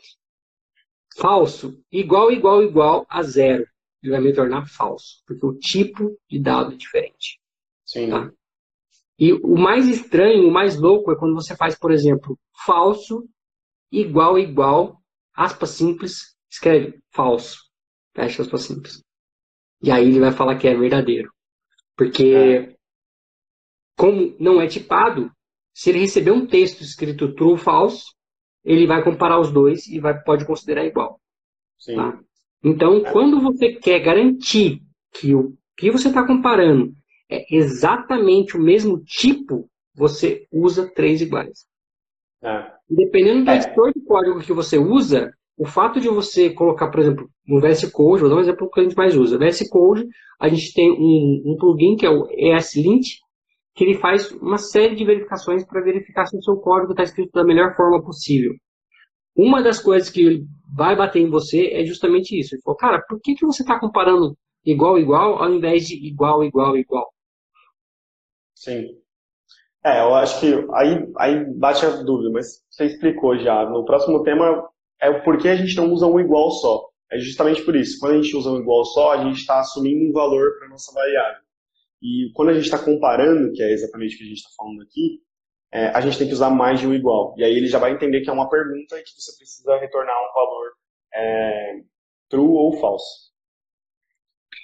falso 1.16 1.82
igual 1.90 2.30
igual 2.30 2.62
igual 2.62 3.06
a 3.08 3.22
zero. 3.22 3.66
Ele 4.02 4.12
vai 4.12 4.20
me 4.20 4.32
tornar 4.34 4.66
falso, 4.68 5.22
porque 5.26 5.46
o 5.46 5.58
tipo 5.58 6.16
de 6.28 6.38
dado 6.38 6.74
é 6.74 6.76
diferente. 6.76 7.40
Sim. 7.84 8.10
Tá? 8.10 8.30
E 9.18 9.32
o 9.32 9.56
mais 9.56 9.88
estranho, 9.88 10.46
o 10.46 10.52
mais 10.52 10.78
louco 10.78 11.10
é 11.10 11.16
quando 11.16 11.34
você 11.34 11.56
faz, 11.56 11.78
por 11.78 11.90
exemplo, 11.90 12.38
falso 12.66 13.26
igual 13.90 14.38
igual, 14.38 15.00
aspas 15.34 15.70
simples, 15.70 16.36
escreve 16.50 17.00
falso, 17.10 17.70
fecha 18.14 18.42
aspas 18.42 18.62
simples. 18.62 19.05
E 19.86 19.90
aí 19.92 20.08
ele 20.08 20.18
vai 20.18 20.32
falar 20.32 20.58
que 20.58 20.66
é 20.66 20.74
verdadeiro. 20.74 21.30
Porque, 21.96 22.34
é. 22.34 22.74
como 23.96 24.34
não 24.36 24.60
é 24.60 24.66
tipado, 24.66 25.30
se 25.72 25.90
ele 25.90 26.00
receber 26.00 26.32
um 26.32 26.44
texto 26.44 26.80
escrito 26.80 27.32
true 27.34 27.52
ou 27.52 27.56
false, 27.56 28.06
ele 28.64 28.84
vai 28.84 29.04
comparar 29.04 29.38
os 29.38 29.52
dois 29.52 29.86
e 29.86 30.00
vai, 30.00 30.20
pode 30.20 30.44
considerar 30.44 30.84
igual. 30.84 31.20
Tá? 31.94 32.18
Então, 32.64 32.96
é. 32.96 33.12
quando 33.12 33.40
você 33.40 33.74
quer 33.74 34.00
garantir 34.00 34.82
que 35.12 35.32
o 35.36 35.56
que 35.76 35.88
você 35.88 36.08
está 36.08 36.26
comparando 36.26 36.92
é 37.30 37.46
exatamente 37.54 38.56
o 38.56 38.60
mesmo 38.60 38.98
tipo, 39.04 39.70
você 39.94 40.48
usa 40.50 40.92
três 40.92 41.20
iguais. 41.20 41.64
É. 42.42 42.72
Dependendo 42.90 43.44
do 43.44 43.50
é. 43.52 43.56
editor 43.56 43.92
de 43.92 44.00
código 44.00 44.40
que 44.40 44.52
você 44.52 44.78
usa, 44.78 45.32
o 45.56 45.64
fato 45.64 45.98
de 46.00 46.08
você 46.08 46.50
colocar, 46.50 46.90
por 46.90 47.00
exemplo, 47.00 47.28
no 47.46 47.60
VS 47.60 47.90
Code, 47.90 48.20
vou 48.20 48.30
dar 48.30 48.36
um 48.36 48.40
exemplo 48.40 48.70
que 48.70 48.80
a 48.80 48.82
gente 48.82 48.96
mais 48.96 49.16
usa. 49.16 49.38
VS 49.38 49.68
Code, 49.70 50.06
a 50.38 50.48
gente 50.48 50.74
tem 50.74 50.90
um, 50.90 51.42
um 51.46 51.56
plugin 51.58 51.96
que 51.96 52.04
é 52.04 52.10
o 52.10 52.28
ESLint, 52.30 53.06
que 53.74 53.84
ele 53.84 53.94
faz 53.94 54.30
uma 54.32 54.58
série 54.58 54.94
de 54.94 55.04
verificações 55.04 55.64
para 55.64 55.82
verificar 55.82 56.26
se 56.26 56.36
o 56.36 56.42
seu 56.42 56.56
código 56.56 56.92
está 56.92 57.02
escrito 57.02 57.32
da 57.32 57.44
melhor 57.44 57.74
forma 57.74 58.02
possível. 58.02 58.52
Uma 59.34 59.62
das 59.62 59.78
coisas 59.78 60.10
que 60.10 60.20
ele 60.20 60.46
vai 60.74 60.96
bater 60.96 61.20
em 61.20 61.30
você 61.30 61.68
é 61.72 61.84
justamente 61.84 62.38
isso. 62.38 62.54
Ele 62.54 62.62
falou, 62.62 62.76
cara, 62.76 63.02
por 63.06 63.20
que, 63.20 63.34
que 63.34 63.44
você 63.44 63.62
está 63.62 63.78
comparando 63.78 64.36
igual, 64.64 64.98
igual, 64.98 65.42
ao 65.42 65.52
invés 65.52 65.86
de 65.86 65.94
igual, 66.06 66.42
igual, 66.42 66.76
igual? 66.76 67.12
Sim. 68.54 68.88
É, 69.84 70.00
eu 70.00 70.14
acho 70.14 70.40
que 70.40 70.46
aí, 70.72 71.12
aí 71.18 71.44
bate 71.54 71.84
a 71.86 71.90
dúvida, 72.02 72.30
mas 72.30 72.62
você 72.68 72.86
explicou 72.86 73.38
já. 73.38 73.68
No 73.68 73.84
próximo 73.84 74.22
tema 74.22 74.66
é 75.00 75.10
o 75.10 75.22
porquê 75.22 75.48
a 75.48 75.56
gente 75.56 75.76
não 75.76 75.92
usa 75.92 76.06
um 76.06 76.20
igual 76.20 76.50
só. 76.50 76.88
É 77.10 77.18
justamente 77.18 77.62
por 77.62 77.76
isso. 77.76 77.98
Quando 78.00 78.12
a 78.12 78.22
gente 78.22 78.36
usa 78.36 78.50
um 78.50 78.60
igual 78.60 78.84
só, 78.84 79.12
a 79.12 79.24
gente 79.24 79.38
está 79.38 79.60
assumindo 79.60 80.10
um 80.10 80.12
valor 80.12 80.58
para 80.58 80.68
nossa 80.68 80.92
variável. 80.92 81.42
E 82.02 82.30
quando 82.34 82.50
a 82.50 82.54
gente 82.54 82.64
está 82.64 82.78
comparando, 82.78 83.52
que 83.52 83.62
é 83.62 83.72
exatamente 83.72 84.14
o 84.14 84.18
que 84.18 84.24
a 84.24 84.28
gente 84.28 84.38
está 84.38 84.50
falando 84.56 84.82
aqui, 84.82 85.20
é, 85.72 85.88
a 85.88 86.00
gente 86.00 86.18
tem 86.18 86.26
que 86.26 86.32
usar 86.32 86.50
mais 86.50 86.80
de 86.80 86.86
um 86.86 86.94
igual. 86.94 87.34
E 87.36 87.44
aí 87.44 87.52
ele 87.52 87.66
já 87.66 87.78
vai 87.78 87.92
entender 87.92 88.22
que 88.22 88.30
é 88.30 88.32
uma 88.32 88.48
pergunta 88.48 88.98
e 88.98 89.02
que 89.02 89.10
você 89.16 89.36
precisa 89.36 89.78
retornar 89.78 90.16
um 90.16 90.34
valor 90.34 90.72
é, 91.14 91.80
true 92.28 92.48
ou 92.48 92.72
false. 92.78 93.26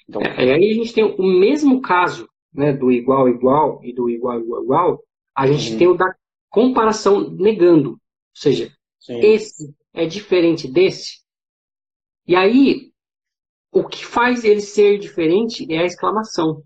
Então, 0.08 0.20
é, 0.22 0.52
aí 0.52 0.70
a 0.70 0.74
gente 0.74 0.92
tem 0.92 1.04
o 1.04 1.22
mesmo 1.22 1.80
caso 1.80 2.28
né, 2.52 2.72
do 2.72 2.90
igual 2.90 3.28
igual 3.28 3.80
e 3.82 3.94
do 3.94 4.10
igual 4.10 4.40
igual 4.40 4.62
igual, 4.62 5.04
a 5.34 5.46
gente 5.46 5.72
uhum. 5.72 5.78
tem 5.78 5.88
o 5.88 5.94
da 5.94 6.14
comparação 6.50 7.30
negando. 7.30 7.90
Ou 7.90 7.98
seja, 8.34 8.70
Sim. 9.00 9.20
esse 9.20 9.74
é 9.92 10.06
diferente 10.06 10.66
desse. 10.70 11.22
E 12.26 12.36
aí, 12.36 12.92
o 13.70 13.86
que 13.86 14.04
faz 14.04 14.44
ele 14.44 14.60
ser 14.60 14.98
diferente 14.98 15.66
é 15.72 15.78
a 15.78 15.86
exclamação. 15.86 16.62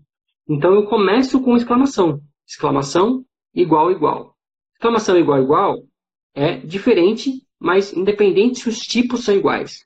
Então 0.47 0.73
eu 0.73 0.85
começo 0.85 1.41
com 1.41 1.55
exclamação. 1.55 2.21
Exclamação 2.45 3.25
igual 3.53 3.91
igual. 3.91 4.35
Exclamação 4.73 5.17
igual 5.17 5.41
igual 5.41 5.83
é 6.33 6.57
diferente, 6.57 7.45
mas 7.59 7.93
independente 7.93 8.59
se 8.59 8.69
os 8.69 8.79
tipos 8.79 9.23
são 9.23 9.35
iguais. 9.35 9.85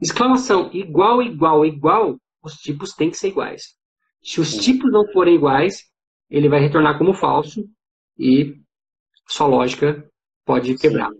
Exclamação 0.00 0.70
igual 0.72 1.22
igual 1.22 1.64
igual, 1.64 2.16
os 2.42 2.54
tipos 2.54 2.94
têm 2.94 3.10
que 3.10 3.16
ser 3.16 3.28
iguais. 3.28 3.74
Se 4.22 4.40
os 4.40 4.54
tipos 4.54 4.90
não 4.90 5.06
forem 5.12 5.34
iguais, 5.34 5.84
ele 6.28 6.48
vai 6.48 6.60
retornar 6.60 6.98
como 6.98 7.14
falso 7.14 7.64
e 8.18 8.60
sua 9.28 9.46
lógica 9.46 10.08
pode 10.44 10.76
quebrar. 10.76 11.10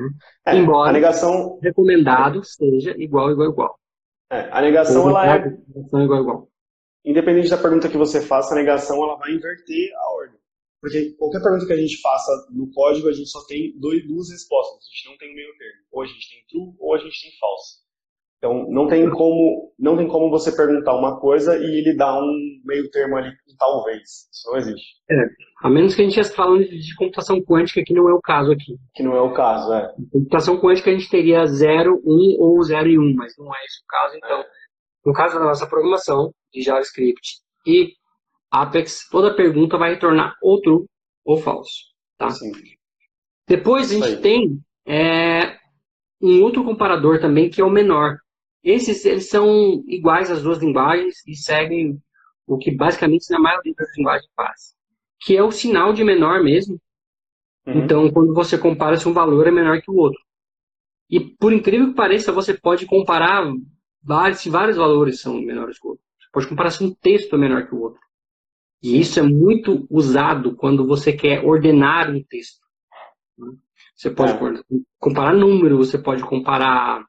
Né? 0.00 0.10
É, 0.46 0.56
Embora 0.56 0.90
a 0.90 0.92
negação 0.92 1.58
recomendado 1.62 2.44
seja 2.44 2.94
igual, 2.98 3.30
igual, 3.30 3.50
igual. 3.50 3.80
É, 4.30 4.48
a 4.50 4.60
negação 4.60 5.10
ela 5.10 5.36
é 5.36 5.50
negação 5.68 6.02
igual, 6.02 6.20
igual. 6.22 6.48
Independente 7.04 7.50
da 7.50 7.58
pergunta 7.58 7.88
que 7.88 7.96
você 7.96 8.20
faça, 8.20 8.54
a 8.54 8.56
negação 8.56 9.02
ela 9.02 9.16
vai 9.16 9.30
inverter 9.32 9.92
a 9.94 10.14
ordem. 10.14 10.40
Porque 10.80 11.12
qualquer 11.12 11.42
pergunta 11.42 11.66
que 11.66 11.72
a 11.72 11.78
gente 11.78 12.00
faça 12.00 12.30
no 12.50 12.70
código, 12.72 13.08
a 13.08 13.12
gente 13.12 13.30
só 13.30 13.44
tem 13.46 13.78
dois, 13.78 14.06
duas 14.06 14.30
respostas. 14.30 14.84
A 14.84 14.90
gente 14.94 15.08
não 15.08 15.16
tem 15.16 15.34
meio 15.34 15.56
termo. 15.56 15.80
Ou 15.92 16.02
a 16.02 16.06
gente 16.06 16.28
tem 16.28 16.44
true 16.48 16.74
ou 16.78 16.94
a 16.94 16.98
gente 16.98 17.22
tem 17.22 17.38
false. 17.38 17.83
Então, 18.38 18.66
não 18.70 18.86
tem 18.86 19.08
como, 19.08 19.72
não 19.78 19.96
tem 19.96 20.06
como 20.06 20.30
você 20.30 20.54
perguntar 20.54 20.94
uma 20.94 21.18
coisa 21.18 21.56
e 21.56 21.78
ele 21.78 21.96
dar 21.96 22.20
um 22.20 22.60
meio 22.64 22.90
termo 22.90 23.16
ali, 23.16 23.32
talvez. 23.58 24.28
Isso 24.30 24.50
não 24.50 24.58
existe. 24.58 24.96
É, 25.10 25.16
a 25.62 25.70
menos 25.70 25.94
que 25.94 26.02
a 26.02 26.04
gente 26.04 26.10
estivesse 26.12 26.36
falando 26.36 26.62
de 26.62 26.94
computação 26.96 27.40
quântica, 27.42 27.82
que 27.82 27.94
não 27.94 28.08
é 28.08 28.12
o 28.12 28.20
caso 28.20 28.52
aqui. 28.52 28.76
Que 28.94 29.02
não 29.02 29.16
é 29.16 29.20
o 29.20 29.32
caso, 29.32 29.72
é. 29.72 29.94
computação 30.12 30.60
quântica 30.60 30.90
a 30.90 30.92
gente 30.92 31.08
teria 31.08 31.46
0, 31.46 32.02
1 32.04 32.36
ou 32.38 32.62
0 32.62 32.88
e 32.88 32.98
1, 32.98 33.14
mas 33.14 33.32
não 33.38 33.54
é 33.54 33.64
esse 33.64 33.80
o 33.82 33.86
caso. 33.88 34.16
Então, 34.16 34.40
é. 34.40 34.46
no 35.06 35.12
caso 35.14 35.38
da 35.38 35.44
nossa 35.44 35.66
programação 35.66 36.30
de 36.52 36.60
JavaScript 36.60 37.40
e 37.66 37.94
Apex, 38.50 39.08
toda 39.10 39.34
pergunta 39.34 39.78
vai 39.78 39.94
retornar 39.94 40.34
ou 40.42 40.60
true 40.60 40.84
ou 41.24 41.38
falso. 41.38 41.94
Tá? 42.18 42.30
Sim. 42.30 42.52
Depois 43.48 43.90
a 43.90 43.94
gente 43.94 44.20
tem 44.20 44.60
é, 44.86 45.56
um 46.20 46.42
outro 46.42 46.64
comparador 46.64 47.20
também, 47.20 47.50
que 47.50 47.60
é 47.60 47.64
o 47.64 47.70
menor. 47.70 48.16
Esses 48.64 49.04
eles 49.04 49.28
são 49.28 49.84
iguais 49.86 50.30
às 50.30 50.42
duas 50.42 50.58
linguagens 50.58 51.16
e 51.26 51.36
seguem 51.36 52.00
o 52.46 52.56
que 52.56 52.74
basicamente 52.74 53.30
na 53.30 53.38
maioria 53.38 53.74
das 53.76 53.94
linguagens 53.96 54.30
faz, 54.34 54.74
que 55.20 55.36
é 55.36 55.42
o 55.42 55.50
sinal 55.50 55.92
de 55.92 56.02
menor 56.02 56.42
mesmo. 56.42 56.80
Uhum. 57.66 57.84
Então, 57.84 58.10
quando 58.10 58.32
você 58.32 58.56
compara 58.56 58.96
se 58.96 59.06
um 59.06 59.12
valor 59.12 59.46
é 59.46 59.50
menor 59.50 59.82
que 59.82 59.90
o 59.90 59.96
outro. 59.96 60.20
E 61.10 61.20
por 61.20 61.52
incrível 61.52 61.88
que 61.88 61.94
pareça, 61.94 62.32
você 62.32 62.54
pode 62.54 62.86
comparar 62.86 63.44
vários, 64.02 64.40
se 64.40 64.48
vários 64.48 64.78
valores 64.78 65.20
são 65.20 65.40
menores 65.40 65.78
que 65.78 65.86
o 65.86 65.90
outro. 65.90 66.04
Você 66.18 66.28
pode 66.32 66.48
comparar 66.48 66.70
se 66.70 66.82
um 66.82 66.94
texto 66.94 67.36
é 67.36 67.38
menor 67.38 67.66
que 67.66 67.74
o 67.74 67.80
outro. 67.80 68.00
E 68.82 68.98
isso 68.98 69.18
é 69.18 69.22
muito 69.22 69.86
usado 69.90 70.56
quando 70.56 70.86
você 70.86 71.12
quer 71.12 71.44
ordenar 71.44 72.10
um 72.10 72.22
texto. 72.22 72.60
Você 73.94 74.10
pode 74.10 74.32
é. 74.32 74.62
comparar 74.98 75.34
número, 75.34 75.76
você 75.76 75.98
pode 75.98 76.22
comparar 76.22 77.04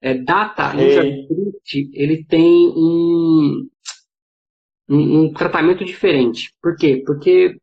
é, 0.00 0.14
data 0.14 0.72
no 0.72 0.90
JavaScript, 0.90 1.90
ele 1.92 2.24
tem 2.24 2.68
um, 2.68 3.68
um, 4.88 5.20
um, 5.20 5.32
tratamento 5.32 5.84
diferente. 5.84 6.52
Por 6.62 6.76
quê? 6.76 7.02
Porque, 7.04 7.58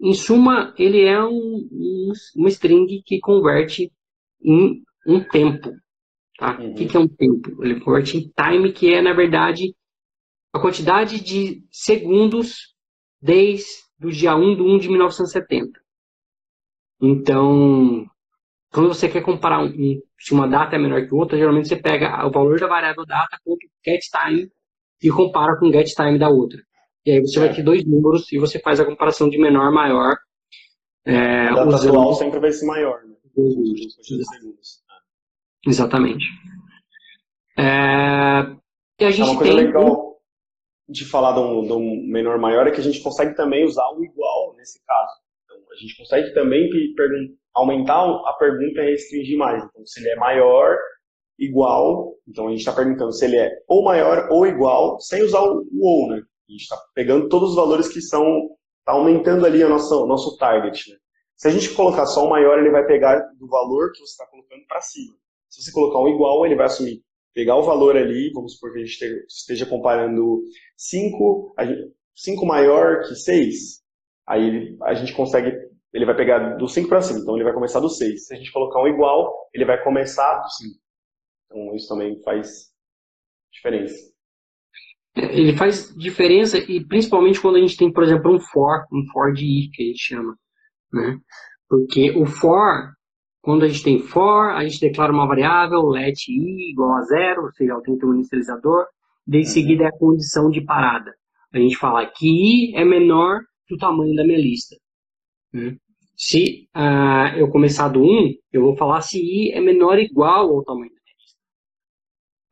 em 0.00 0.14
suma, 0.14 0.74
ele 0.78 1.02
é 1.04 1.22
um, 1.22 1.68
um, 1.70 2.12
uma 2.36 2.48
string 2.48 3.02
que 3.04 3.20
converte 3.20 3.92
em 4.42 4.82
um 5.06 5.20
tempo. 5.20 5.72
Tá? 6.38 6.58
Uhum. 6.58 6.72
O 6.72 6.74
que, 6.74 6.86
que 6.86 6.96
é 6.96 7.00
um 7.00 7.08
tempo? 7.08 7.64
Ele 7.64 7.80
converte 7.80 8.18
em 8.18 8.32
time, 8.36 8.72
que 8.72 8.92
é, 8.92 9.00
na 9.00 9.12
verdade, 9.12 9.74
a 10.52 10.60
quantidade 10.60 11.20
de 11.20 11.62
segundos 11.70 12.74
desde 13.20 13.66
o 14.02 14.10
dia 14.10 14.36
1 14.36 14.56
de 14.56 14.62
1 14.62 14.78
de 14.78 14.88
1970. 14.88 15.80
Então, 17.00 18.06
quando 18.76 18.88
você 18.88 19.08
quer 19.08 19.22
comparar 19.22 19.62
um, 19.62 20.02
se 20.18 20.34
uma 20.34 20.46
data 20.46 20.76
é 20.76 20.78
menor 20.78 21.06
que 21.06 21.14
outra, 21.14 21.38
geralmente 21.38 21.66
você 21.66 21.76
pega 21.76 22.26
o 22.26 22.30
valor 22.30 22.60
da 22.60 22.66
variável 22.66 23.06
data 23.06 23.38
com 23.42 23.54
o 23.54 23.58
getTime 23.82 24.52
e 25.02 25.08
compara 25.08 25.58
com 25.58 25.68
o 25.68 25.72
getTime 25.72 26.18
da 26.18 26.28
outra. 26.28 26.60
E 27.06 27.12
aí 27.12 27.20
você 27.22 27.38
é. 27.38 27.46
vai 27.46 27.54
ter 27.54 27.62
dois 27.62 27.86
números 27.86 28.30
e 28.30 28.38
você 28.38 28.58
faz 28.58 28.78
a 28.78 28.84
comparação 28.84 29.30
de 29.30 29.38
menor 29.38 29.68
a 29.68 29.70
maior. 29.70 30.18
É, 31.06 31.46
a 31.46 31.54
data 31.54 31.68
usando... 31.68 31.88
atual 31.88 32.14
sempre 32.16 32.38
vai 32.38 32.52
ser 32.52 32.66
maior. 32.66 33.02
Né? 33.02 33.14
Exatamente. 35.66 36.26
É... 37.58 38.42
E 39.00 39.04
a 39.06 39.10
gente 39.10 39.22
é 39.22 39.24
uma 39.24 39.38
coisa 39.38 39.54
tem... 39.54 39.64
legal 39.64 40.18
de 40.86 41.06
falar 41.06 41.32
de 41.32 41.40
um, 41.40 41.66
de 41.66 41.72
um 41.72 42.06
menor 42.08 42.38
maior 42.38 42.66
é 42.66 42.70
que 42.70 42.80
a 42.82 42.84
gente 42.84 43.00
consegue 43.00 43.34
também 43.34 43.64
usar 43.64 43.88
o 43.88 44.04
igual 44.04 44.54
nesse 44.54 44.78
caso. 44.84 45.25
A 45.76 45.80
gente 45.80 45.96
consegue 45.96 46.32
também 46.32 46.68
aumentar 47.54 48.02
a 48.02 48.32
pergunta 48.38 48.80
é 48.80 48.90
restringir 48.90 49.38
mais. 49.38 49.62
Então, 49.62 49.84
se 49.86 50.00
ele 50.00 50.10
é 50.10 50.16
maior, 50.16 50.76
igual, 51.38 52.14
então 52.26 52.46
a 52.46 52.50
gente 52.50 52.60
está 52.60 52.72
perguntando 52.72 53.12
se 53.12 53.24
ele 53.24 53.36
é 53.36 53.50
ou 53.68 53.84
maior 53.84 54.28
ou 54.30 54.46
igual, 54.46 54.98
sem 55.00 55.22
usar 55.22 55.42
o 55.42 55.66
ou, 55.80 56.08
né? 56.08 56.22
A 56.48 56.52
gente 56.52 56.62
está 56.62 56.76
pegando 56.94 57.28
todos 57.28 57.50
os 57.50 57.56
valores 57.56 57.88
que 57.88 58.00
são, 58.00 58.24
está 58.80 58.92
aumentando 58.92 59.44
ali 59.44 59.62
o 59.62 59.68
nosso, 59.68 60.06
nosso 60.06 60.36
target, 60.38 60.90
né? 60.90 60.96
Se 61.36 61.48
a 61.48 61.50
gente 61.50 61.74
colocar 61.74 62.06
só 62.06 62.24
o 62.24 62.30
maior, 62.30 62.58
ele 62.58 62.70
vai 62.70 62.86
pegar 62.86 63.18
do 63.38 63.46
valor 63.46 63.92
que 63.92 63.98
você 63.98 64.12
está 64.12 64.26
colocando 64.26 64.66
para 64.66 64.80
cima. 64.80 65.14
Se 65.50 65.62
você 65.62 65.70
colocar 65.70 65.98
um 65.98 66.08
igual, 66.08 66.46
ele 66.46 66.56
vai 66.56 66.66
assumir, 66.66 67.02
pegar 67.34 67.56
o 67.56 67.62
valor 67.62 67.96
ali, 67.96 68.30
vamos 68.32 68.54
supor 68.54 68.72
que 68.72 68.78
a 68.78 68.84
gente 68.84 69.24
esteja 69.28 69.66
comparando 69.66 70.42
5, 70.76 71.54
5 72.14 72.46
maior 72.46 73.02
que 73.02 73.14
6, 73.14 73.82
aí 74.26 74.78
a 74.82 74.94
gente 74.94 75.12
consegue, 75.12 75.52
ele 75.92 76.04
vai 76.04 76.14
pegar 76.14 76.56
do 76.56 76.68
5 76.68 76.88
para 76.88 77.00
cima, 77.00 77.20
então 77.20 77.34
ele 77.34 77.44
vai 77.44 77.52
começar 77.52 77.80
do 77.80 77.88
6. 77.88 78.26
Se 78.26 78.34
a 78.34 78.36
gente 78.36 78.52
colocar 78.52 78.82
um 78.82 78.88
igual, 78.88 79.48
ele 79.54 79.64
vai 79.64 79.82
começar 79.82 80.40
do 80.40 80.48
5. 80.48 80.74
Então 81.46 81.74
isso 81.74 81.88
também 81.88 82.20
faz 82.22 82.70
diferença. 83.52 83.94
Ele 85.16 85.56
faz 85.56 85.94
diferença 85.96 86.58
e 86.58 86.84
principalmente 86.84 87.40
quando 87.40 87.56
a 87.56 87.60
gente 87.60 87.76
tem, 87.76 87.90
por 87.90 88.04
exemplo, 88.04 88.34
um 88.34 88.38
for, 88.38 88.84
um 88.92 89.02
for 89.10 89.32
de 89.32 89.44
i 89.46 89.70
que 89.70 89.82
a 89.82 89.86
gente 89.86 89.98
chama, 89.98 90.36
né? 90.92 91.18
Porque 91.68 92.10
o 92.10 92.26
for, 92.26 92.92
quando 93.40 93.64
a 93.64 93.68
gente 93.68 93.82
tem 93.82 93.98
for, 93.98 94.50
a 94.50 94.62
gente 94.62 94.80
declara 94.80 95.12
uma 95.12 95.26
variável 95.26 95.82
let 95.86 96.18
i 96.28 96.70
igual 96.70 96.96
a 96.96 97.02
zero, 97.02 97.44
ou 97.44 97.52
seja, 97.52 97.72
ela 97.72 97.82
tem 97.82 97.94
que 97.94 98.00
ter 98.00 98.06
um 98.06 98.14
inicializador, 98.14 98.84
de 99.26 99.38
uhum. 99.38 99.44
seguida 99.44 99.84
é 99.84 99.86
a 99.88 99.98
condição 99.98 100.50
de 100.50 100.60
parada. 100.60 101.14
A 101.52 101.58
gente 101.58 101.76
fala 101.76 102.04
que 102.06 102.26
i 102.26 102.76
é 102.76 102.84
menor 102.84 103.40
que 103.66 103.74
o 103.74 103.78
tamanho 103.78 104.14
da 104.14 104.24
minha 104.24 104.38
lista. 104.38 104.76
Né? 105.52 105.76
Se 106.16 106.68
uh, 106.74 107.36
eu 107.36 107.48
começar 107.48 107.88
do 107.88 108.02
1, 108.02 108.34
eu 108.52 108.62
vou 108.62 108.76
falar 108.76 109.00
se 109.02 109.20
i 109.20 109.52
é 109.52 109.60
menor 109.60 109.96
ou 109.96 110.02
igual 110.02 110.56
ao 110.56 110.64
tamanho 110.64 110.90
da 110.90 110.96
lista. 110.96 111.38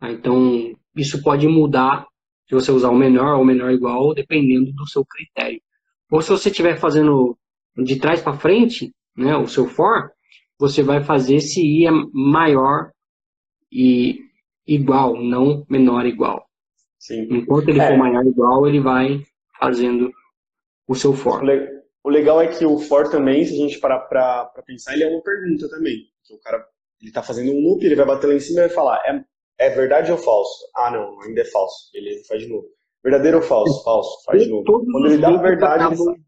Ah, 0.01 0.13
então, 0.13 0.75
isso 0.95 1.23
pode 1.23 1.49
mudar 1.49 2.07
se 2.47 2.55
você 2.55 2.71
usar 2.71 2.91
o 2.91 2.97
menor 2.97 3.39
ou 3.39 3.45
menor 3.45 3.71
igual, 3.71 4.15
dependendo 4.15 4.71
do 4.73 4.87
seu 4.87 5.05
critério. 5.05 5.61
Ou 6.11 6.21
se 6.21 6.29
você 6.29 6.51
estiver 6.51 6.77
fazendo 6.77 7.37
de 7.77 7.97
trás 7.97 8.21
para 8.21 8.39
frente, 8.39 8.93
né, 9.17 9.37
o 9.37 9.47
seu 9.47 9.67
for, 9.67 10.13
você 10.59 10.83
vai 10.83 11.03
fazer 11.03 11.41
se 11.41 11.61
i 11.61 11.87
é 11.87 11.91
maior 12.13 12.91
e 13.73 14.19
igual, 14.67 15.21
não 15.23 15.65
menor 15.69 16.07
igual. 16.07 16.47
Sim. 16.99 17.27
Enquanto 17.31 17.69
ele 17.69 17.81
é. 17.81 17.89
for 17.89 17.99
maior 17.99 18.25
igual, 18.25 18.67
ele 18.67 18.81
vai 18.81 19.23
fazendo 19.59 20.13
o 20.87 20.95
seu 20.95 21.13
for. 21.13 21.43
O 22.05 22.11
legal 22.11 22.41
é 22.41 22.49
que 22.49 22.67
o 22.67 22.79
for 22.79 23.09
também, 23.09 23.47
se 23.47 23.55
a 23.55 23.57
gente 23.57 23.81
parar 23.81 24.01
para 24.01 24.63
pensar, 24.67 24.93
ele 24.93 25.05
é 25.05 25.09
uma 25.09 25.23
pergunta 25.23 25.69
também. 25.71 25.97
o 26.31 26.39
cara 26.41 26.63
ele 27.01 27.11
está 27.11 27.23
fazendo 27.23 27.53
um 27.53 27.61
loop, 27.61 27.85
ele 27.85 27.95
vai 27.95 28.07
bater 28.07 28.27
lá 28.27 28.35
em 28.35 28.41
cima 28.41 28.61
e 28.61 28.67
vai 28.67 28.75
falar, 28.75 29.03
é, 29.07 29.25
é 29.59 29.71
verdade 29.71 30.11
ou 30.11 30.19
falso? 30.19 30.65
Ah, 30.77 30.91
não, 30.91 31.21
ainda 31.23 31.41
é 31.41 31.45
falso. 31.45 31.91
Beleza, 31.93 32.25
faz 32.29 32.43
de 32.43 32.49
novo. 32.49 32.67
Verdadeiro 33.03 33.39
ou 33.39 33.43
falso? 33.43 33.85
Falso, 33.85 34.25
faz 34.25 34.43
de 34.43 34.49
novo. 34.51 34.65
Quando 34.65 35.07
ele 35.07 35.19
dá 35.19 35.29
a 35.29 35.37
verdade, 35.37 35.85
acabam, 35.85 36.15
ele 36.15 36.25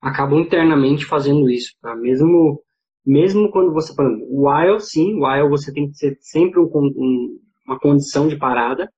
acabam 0.00 0.40
internamente 0.40 1.04
fazendo 1.04 1.48
isso. 1.48 1.72
Tá? 1.80 1.94
Mesmo, 1.94 2.62
mesmo 3.04 3.50
quando 3.50 3.72
você, 3.72 3.92
exemplo, 3.92 4.26
while, 4.28 4.80
sim, 4.80 5.14
while 5.14 5.48
você 5.48 5.72
tem 5.72 5.88
que 5.88 5.96
ser 5.96 6.16
sempre 6.20 6.58
um, 6.60 6.64
um, 6.74 7.40
uma 7.66 7.78
condição 7.78 8.26
de 8.26 8.36
parada, 8.36 8.90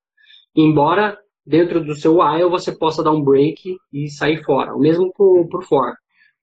embora 0.55 1.19
dentro 1.45 1.83
do 1.83 1.95
seu 1.95 2.17
while 2.17 2.49
você 2.49 2.71
possa 2.71 3.03
dar 3.03 3.11
um 3.11 3.21
break 3.21 3.75
e 3.91 4.09
sair 4.09 4.43
fora. 4.43 4.75
O 4.75 4.79
mesmo 4.79 5.11
para 5.13 5.59
o 5.59 5.61
for. 5.61 5.93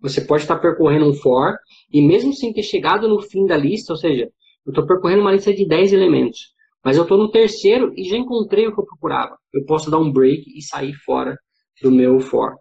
Você 0.01 0.21
pode 0.21 0.43
estar 0.43 0.59
percorrendo 0.59 1.07
um 1.07 1.15
for 1.15 1.57
e 1.93 2.01
mesmo 2.01 2.33
sem 2.33 2.53
ter 2.53 2.63
chegado 2.63 3.09
no 3.09 3.21
fim 3.21 3.47
da 3.47 3.57
lista, 3.57 3.93
ou 3.93 3.97
seja, 3.97 4.31
eu 4.67 4.71
estou 4.71 4.87
percorrendo 4.87 5.23
uma 5.23 5.33
lista 5.33 5.53
de 5.53 5.67
10 5.67 5.93
elementos. 5.93 6.55
Mas 6.83 6.97
eu 6.97 7.03
estou 7.03 7.19
no 7.19 7.31
terceiro 7.31 7.93
e 7.95 8.05
já 8.05 8.17
encontrei 8.17 8.67
o 8.67 8.75
que 8.75 8.81
eu 8.81 8.87
procurava. 8.87 9.37
Eu 9.53 9.65
posso 9.67 9.91
dar 9.91 9.99
um 9.99 10.11
break 10.11 10.45
e 10.47 10.63
sair 10.63 10.95
fora 11.05 11.37
do 11.83 11.91
meu 11.91 12.21
for. 12.21 12.57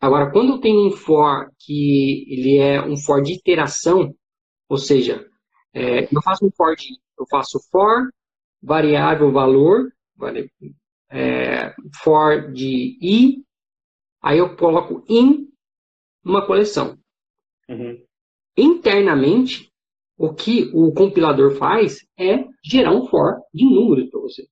Agora, 0.00 0.30
quando 0.30 0.52
eu 0.52 0.60
tenho 0.60 0.86
um 0.86 0.90
for 0.92 1.50
que 1.58 2.24
ele 2.28 2.58
é 2.58 2.80
um 2.80 2.96
for 2.96 3.20
de 3.20 3.34
iteração, 3.34 4.14
ou 4.68 4.78
seja, 4.78 5.26
é, 5.74 6.04
eu 6.04 6.22
faço 6.22 6.46
um 6.46 6.50
for 6.56 6.76
de, 6.76 6.94
eu 7.18 7.26
faço 7.28 7.58
for 7.70 8.08
variável 8.62 9.32
valor, 9.32 9.88
é, 11.10 11.74
for 12.02 12.52
de 12.52 12.98
i, 13.00 13.42
aí 14.22 14.38
eu 14.38 14.56
coloco 14.56 15.04
in 15.08 15.48
uma 16.24 16.46
coleção. 16.46 16.98
Uhum. 17.68 18.02
Internamente, 18.56 19.70
o 20.16 20.34
que 20.34 20.70
o 20.74 20.92
compilador 20.92 21.52
faz 21.56 22.06
é 22.18 22.44
gerar 22.62 22.92
um 22.92 23.06
for 23.06 23.40
de 23.54 23.64
números 23.64 24.10
para 24.10 24.20
você. 24.20 24.46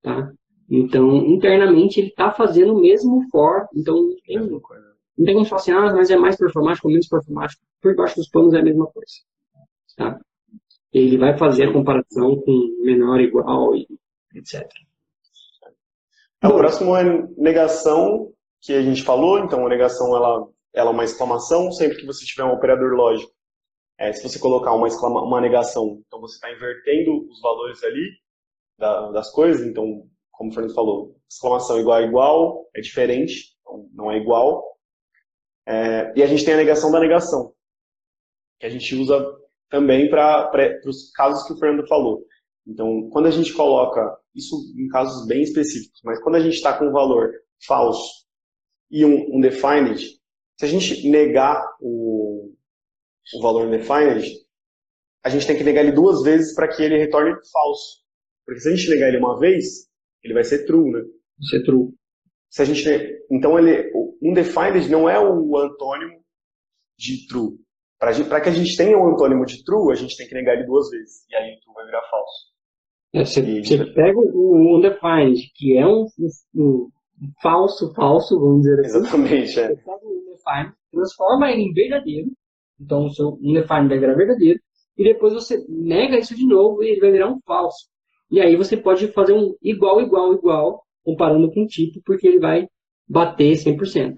Tá? 0.00 0.32
Então, 0.70 1.16
internamente, 1.26 2.00
ele 2.00 2.08
está 2.08 2.32
fazendo 2.32 2.74
o 2.74 2.80
mesmo 2.80 3.28
for. 3.30 3.66
Então, 3.74 3.96
não 3.96 4.16
tem, 4.24 4.38
não 4.38 5.24
tem 5.24 5.34
como 5.34 5.44
falar 5.44 5.60
assim, 5.60 5.72
ah, 5.72 5.92
mas 5.92 6.10
é 6.10 6.16
mais 6.16 6.36
performático 6.36 6.86
ou 6.86 6.92
menos 6.92 7.08
performático. 7.08 7.62
Por 7.80 7.94
baixo 7.94 8.16
dos 8.16 8.28
panos 8.28 8.54
é 8.54 8.60
a 8.60 8.64
mesma 8.64 8.86
coisa. 8.86 9.12
Tá? 9.96 10.18
Ele 10.92 11.18
vai 11.18 11.36
fazer 11.36 11.68
a 11.68 11.72
comparação 11.72 12.36
com 12.36 12.76
menor, 12.82 13.20
igual, 13.20 13.74
e 13.74 13.86
etc. 14.34 14.66
É, 16.42 16.48
o 16.48 16.56
próximo 16.56 16.96
é 16.96 17.04
negação, 17.36 18.32
que 18.60 18.72
a 18.72 18.82
gente 18.82 19.02
falou. 19.02 19.38
Então, 19.38 19.64
a 19.64 19.68
negação 19.68 20.16
ela, 20.16 20.48
ela 20.74 20.90
é 20.90 20.92
uma 20.92 21.04
exclamação. 21.04 21.70
Sempre 21.70 21.98
que 21.98 22.06
você 22.06 22.24
tiver 22.24 22.44
um 22.44 22.52
operador 22.52 22.94
lógico, 22.94 23.32
é, 23.98 24.12
se 24.12 24.22
você 24.22 24.38
colocar 24.38 24.72
uma, 24.72 24.88
exclama, 24.88 25.22
uma 25.22 25.40
negação, 25.40 26.02
então 26.06 26.20
você 26.20 26.34
está 26.34 26.50
invertendo 26.50 27.28
os 27.28 27.40
valores 27.40 27.82
ali 27.84 28.10
da, 28.76 29.10
das 29.12 29.30
coisas. 29.30 29.64
Então, 29.64 30.08
como 30.32 30.50
o 30.50 30.52
Fernando 30.52 30.74
falou, 30.74 31.16
exclamação 31.30 31.78
igual 31.78 31.98
a 31.98 32.02
igual 32.02 32.68
é 32.74 32.80
diferente, 32.80 33.56
então 33.60 33.88
não 33.92 34.10
é 34.10 34.16
igual. 34.16 34.64
É, 35.66 36.12
e 36.16 36.22
a 36.22 36.26
gente 36.26 36.44
tem 36.44 36.54
a 36.54 36.56
negação 36.56 36.90
da 36.90 36.98
negação, 36.98 37.54
que 38.58 38.66
a 38.66 38.68
gente 38.68 38.96
usa 38.96 39.24
também 39.70 40.10
para 40.10 40.50
os 40.84 41.12
casos 41.12 41.46
que 41.46 41.52
o 41.52 41.56
Fernando 41.56 41.86
falou. 41.86 42.24
Então, 42.66 43.08
quando 43.10 43.26
a 43.26 43.30
gente 43.30 43.52
coloca, 43.52 44.18
isso 44.34 44.56
em 44.76 44.88
casos 44.88 45.26
bem 45.26 45.42
específicos, 45.42 46.00
mas 46.04 46.22
quando 46.22 46.36
a 46.36 46.40
gente 46.40 46.54
está 46.54 46.76
com 46.76 46.86
um 46.86 46.92
valor 46.92 47.32
falso 47.66 48.26
e 48.90 49.04
um, 49.04 49.36
um 49.36 49.40
defined, 49.40 49.98
se 50.58 50.64
a 50.64 50.68
gente 50.68 51.08
negar 51.08 51.64
o, 51.80 52.54
o 53.34 53.42
valor 53.42 53.66
undefined, 53.66 54.30
a 55.24 55.28
gente 55.28 55.46
tem 55.46 55.56
que 55.56 55.64
negar 55.64 55.82
ele 55.82 55.92
duas 55.92 56.22
vezes 56.22 56.54
para 56.54 56.68
que 56.68 56.82
ele 56.82 56.98
retorne 56.98 57.34
falso. 57.52 58.02
Porque 58.44 58.60
se 58.60 58.68
a 58.68 58.76
gente 58.76 58.90
negar 58.90 59.08
ele 59.08 59.18
uma 59.18 59.38
vez, 59.38 59.88
ele 60.22 60.34
vai 60.34 60.44
ser 60.44 60.66
true, 60.66 60.90
né? 60.90 61.00
Vai 61.00 61.48
ser 61.50 61.64
true. 61.64 61.92
Se 62.50 62.62
a 62.62 62.64
gente, 62.64 62.88
então, 63.30 63.58
ele, 63.58 63.90
undefined 64.20 64.88
não 64.90 65.08
é 65.08 65.18
o 65.18 65.56
antônimo 65.56 66.22
de 66.98 67.26
true. 67.26 67.58
Para 67.98 68.40
que 68.40 68.48
a 68.48 68.52
gente 68.52 68.76
tenha 68.76 68.98
o 68.98 69.02
um 69.02 69.14
antônimo 69.14 69.46
de 69.46 69.64
true, 69.64 69.92
a 69.92 69.96
gente 69.96 70.16
tem 70.16 70.26
que 70.26 70.34
negar 70.34 70.54
ele 70.54 70.66
duas 70.66 70.90
vezes. 70.90 71.24
E 71.28 71.36
aí 71.36 71.56
o 71.56 71.60
true 71.60 71.74
vai 71.74 71.86
virar 71.86 72.02
falso. 72.10 72.51
É, 73.12 73.24
você, 73.24 73.40
e, 73.40 73.64
você 73.64 73.84
pega 73.92 74.18
o 74.18 74.76
undefined, 74.76 75.50
que 75.54 75.76
é 75.76 75.86
um, 75.86 76.06
um, 76.18 76.28
um, 76.56 76.90
falso 77.42 77.92
falso, 77.94 78.38
vamos 78.40 78.62
dizer 78.62 78.80
assim. 78.80 78.98
Exatamente, 78.98 79.60
é. 79.60 79.68
Você 79.68 79.76
pega 79.76 80.00
o 80.02 80.10
undefined, 80.10 80.72
transforma 80.90 81.50
ele 81.50 81.62
em 81.62 81.72
verdadeiro, 81.72 82.30
então 82.80 83.06
o 83.06 83.10
seu 83.10 83.38
undefined 83.42 83.88
vai 83.88 83.98
virar 83.98 84.14
verdadeiro. 84.14 84.58
E 84.96 85.04
depois 85.04 85.32
você 85.32 85.64
nega 85.68 86.18
isso 86.18 86.34
de 86.34 86.46
novo 86.46 86.82
e 86.82 86.90
ele 86.90 87.00
vai 87.00 87.10
virar 87.10 87.30
um 87.30 87.40
falso. 87.46 87.86
E 88.30 88.40
aí 88.40 88.56
você 88.56 88.76
pode 88.76 89.08
fazer 89.08 89.34
um 89.34 89.54
igual, 89.62 90.00
igual, 90.00 90.32
igual, 90.32 90.82
comparando 91.04 91.50
com 91.52 91.64
o 91.64 91.66
tipo, 91.66 92.00
porque 92.04 92.26
ele 92.26 92.38
vai 92.38 92.66
bater 93.08 93.52
100%. 93.52 94.16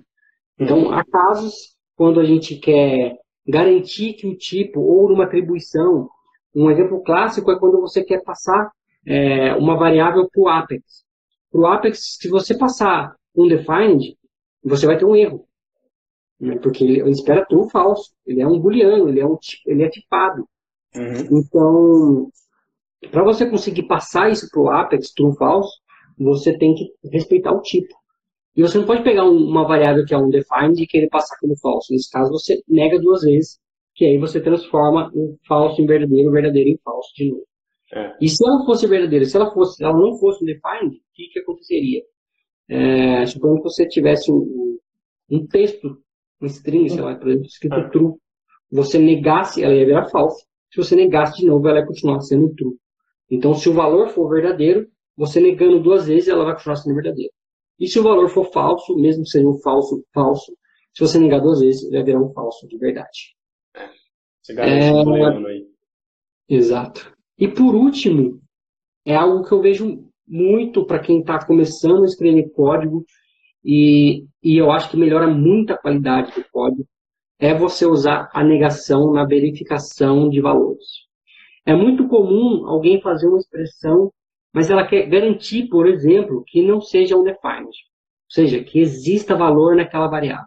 Então, 0.59 0.93
há 0.93 1.05
casos 1.05 1.55
quando 1.97 2.21
a 2.21 2.25
gente 2.25 2.57
quer 2.57 3.17
garantir 3.47 4.15
que 4.15 4.27
o 4.27 4.37
tipo, 4.37 4.81
ou 4.81 5.09
numa 5.09 5.25
atribuição, 5.25 6.09
um 6.55 6.71
exemplo 6.71 7.03
clássico 7.03 7.51
é 7.51 7.59
quando 7.59 7.81
você 7.81 8.05
quer 8.05 8.23
passar 8.23 8.71
é, 9.07 9.55
uma 9.55 9.77
variável 9.77 10.29
para 10.31 10.43
o 10.43 10.49
Apex. 10.49 11.05
Para 11.51 11.61
o 11.61 11.67
Apex, 11.67 12.17
se 12.21 12.29
você 12.29 12.57
passar 12.57 13.15
undefined, 13.37 14.17
você 14.63 14.87
vai 14.87 14.97
ter 14.99 15.05
um 15.05 15.17
erro 15.17 15.47
né? 16.45 16.59
porque 16.59 16.85
ele 16.85 17.11
espera 17.11 17.47
true 17.47 17.69
falso. 17.71 18.13
Ele 18.27 18.41
é 18.41 18.47
um 18.47 18.59
booleano, 18.59 19.09
ele 19.09 19.21
é, 19.21 19.27
um, 19.27 19.39
ele 19.67 19.83
é 19.83 19.89
tipado. 19.89 20.47
Uhum. 20.95 21.39
Então, 21.39 22.31
para 23.11 23.25
você 23.25 23.49
conseguir 23.49 23.85
passar 23.85 24.31
isso 24.31 24.49
para 24.51 24.61
o 24.61 24.71
Apex, 24.71 25.13
true 25.13 25.35
falso, 25.37 25.73
você 26.19 26.57
tem 26.57 26.75
que 26.75 26.91
respeitar 27.11 27.53
o 27.53 27.63
tipo. 27.63 27.95
E 28.57 28.63
você 28.63 28.79
não 28.79 28.87
pode 28.87 29.03
pegar 29.03 29.25
um, 29.25 29.37
uma 29.37 29.67
variável 29.67 30.05
que 30.05 30.15
é 30.15 30.19
undefined 30.19 30.81
e 30.81 30.87
querer 30.87 31.09
passar 31.09 31.37
como 31.41 31.57
falso. 31.57 31.93
Nesse 31.93 32.11
caso, 32.11 32.31
você 32.31 32.63
nega 32.69 33.01
duas 33.01 33.23
vezes, 33.23 33.59
que 33.95 34.05
aí 34.05 34.19
você 34.19 34.41
transforma 34.41 35.11
um 35.15 35.37
falso 35.47 35.81
em 35.81 35.87
verdadeiro, 35.87 36.31
verdadeiro 36.31 36.71
em 36.71 36.79
falso 36.85 37.13
de 37.17 37.31
novo. 37.31 37.47
É. 37.95 38.17
E 38.21 38.29
se 38.29 38.45
ela 38.47 38.65
fosse 38.67 38.87
verdadeira, 38.87 39.25
se 39.25 39.37
ela, 39.37 39.53
fosse, 39.53 39.77
se 39.77 39.85
ela 39.85 39.97
não 39.97 40.19
fosse 40.19 40.43
undefined, 40.43 40.97
o 40.97 41.01
que, 41.15 41.29
que 41.29 41.39
aconteceria? 41.39 42.03
É, 42.69 43.25
supondo 43.27 43.59
que 43.59 43.63
você 43.65 43.87
tivesse 43.87 44.33
um, 44.33 44.79
um 45.31 45.47
texto 45.47 46.03
um 46.41 46.47
string, 46.47 46.89
sei 46.89 47.01
lá, 47.01 47.15
por 47.15 47.29
exemplo, 47.29 47.47
escrito 47.47 47.75
ah. 47.75 47.89
true, 47.89 48.15
você 48.71 48.99
negasse, 48.99 49.63
ela 49.63 49.75
ia 49.75 49.87
virar 49.87 50.09
falsa. 50.09 50.45
Se 50.71 50.77
você 50.77 50.97
negasse 50.97 51.41
de 51.41 51.47
novo, 51.47 51.69
ela 51.69 51.79
ia 51.79 51.87
continuar 51.87 52.21
sendo 52.21 52.55
true. 52.55 52.77
Então, 53.31 53.55
se 53.55 53.69
o 53.69 53.73
valor 53.73 54.09
for 54.09 54.29
verdadeiro, 54.29 54.89
você 55.17 55.41
negando 55.41 55.81
duas 55.81 56.07
vezes, 56.07 56.29
ela 56.29 56.45
vai 56.45 56.55
continuar 56.55 56.77
sendo 56.77 56.95
verdadeira. 56.95 57.33
E 57.79 57.87
se 57.87 57.99
o 57.99 58.03
valor 58.03 58.29
for 58.29 58.51
falso, 58.53 58.97
mesmo 58.97 59.25
que 59.25 59.31
seja 59.31 59.47
um 59.47 59.59
falso 59.59 60.05
falso, 60.13 60.53
se 60.93 61.01
você 61.01 61.19
negar 61.19 61.41
duas 61.41 61.61
vezes, 61.61 61.85
ele 61.85 61.97
vai 61.97 62.05
virar 62.05 62.21
um 62.21 62.33
falso 62.33 62.67
de 62.69 62.77
verdade. 62.77 63.35
É, 63.75 63.89
você 64.43 64.55
garante 64.55 64.85
é... 64.85 64.93
um 64.93 65.47
aí. 65.47 65.67
Exato. 66.49 67.14
E 67.39 67.49
por 67.49 67.75
último, 67.75 68.41
é 69.05 69.15
algo 69.15 69.45
que 69.45 69.53
eu 69.53 69.61
vejo 69.61 70.05
muito 70.27 70.85
para 70.87 71.01
quem 71.01 71.21
está 71.21 71.45
começando 71.45 72.03
a 72.03 72.07
escrever 72.07 72.51
código 72.51 73.05
e, 73.65 74.27
e 74.43 74.57
eu 74.57 74.71
acho 74.71 74.91
que 74.91 74.97
melhora 74.97 75.27
muito 75.27 75.73
a 75.73 75.79
qualidade 75.79 76.33
do 76.33 76.45
código, 76.51 76.87
é 77.39 77.55
você 77.55 77.87
usar 77.87 78.31
a 78.33 78.45
negação 78.45 79.13
na 79.13 79.25
verificação 79.25 80.29
de 80.29 80.41
valores. 80.41 81.05
É 81.67 81.75
muito 81.75 82.07
comum 82.09 82.67
alguém 82.67 83.01
fazer 83.01 83.27
uma 83.27 83.39
expressão, 83.39 84.13
mas 84.53 84.71
ela 84.71 84.87
quer 84.87 85.07
garantir, 85.09 85.69
por 85.69 85.87
exemplo, 85.87 86.45
que 86.47 86.63
não 86.63 86.81
seja 86.81 87.17
undefined, 87.17 87.67
ou 87.67 88.31
seja, 88.31 88.63
que 88.63 88.79
exista 88.79 89.35
valor 89.35 89.75
naquela 89.75 90.07
variável. 90.09 90.47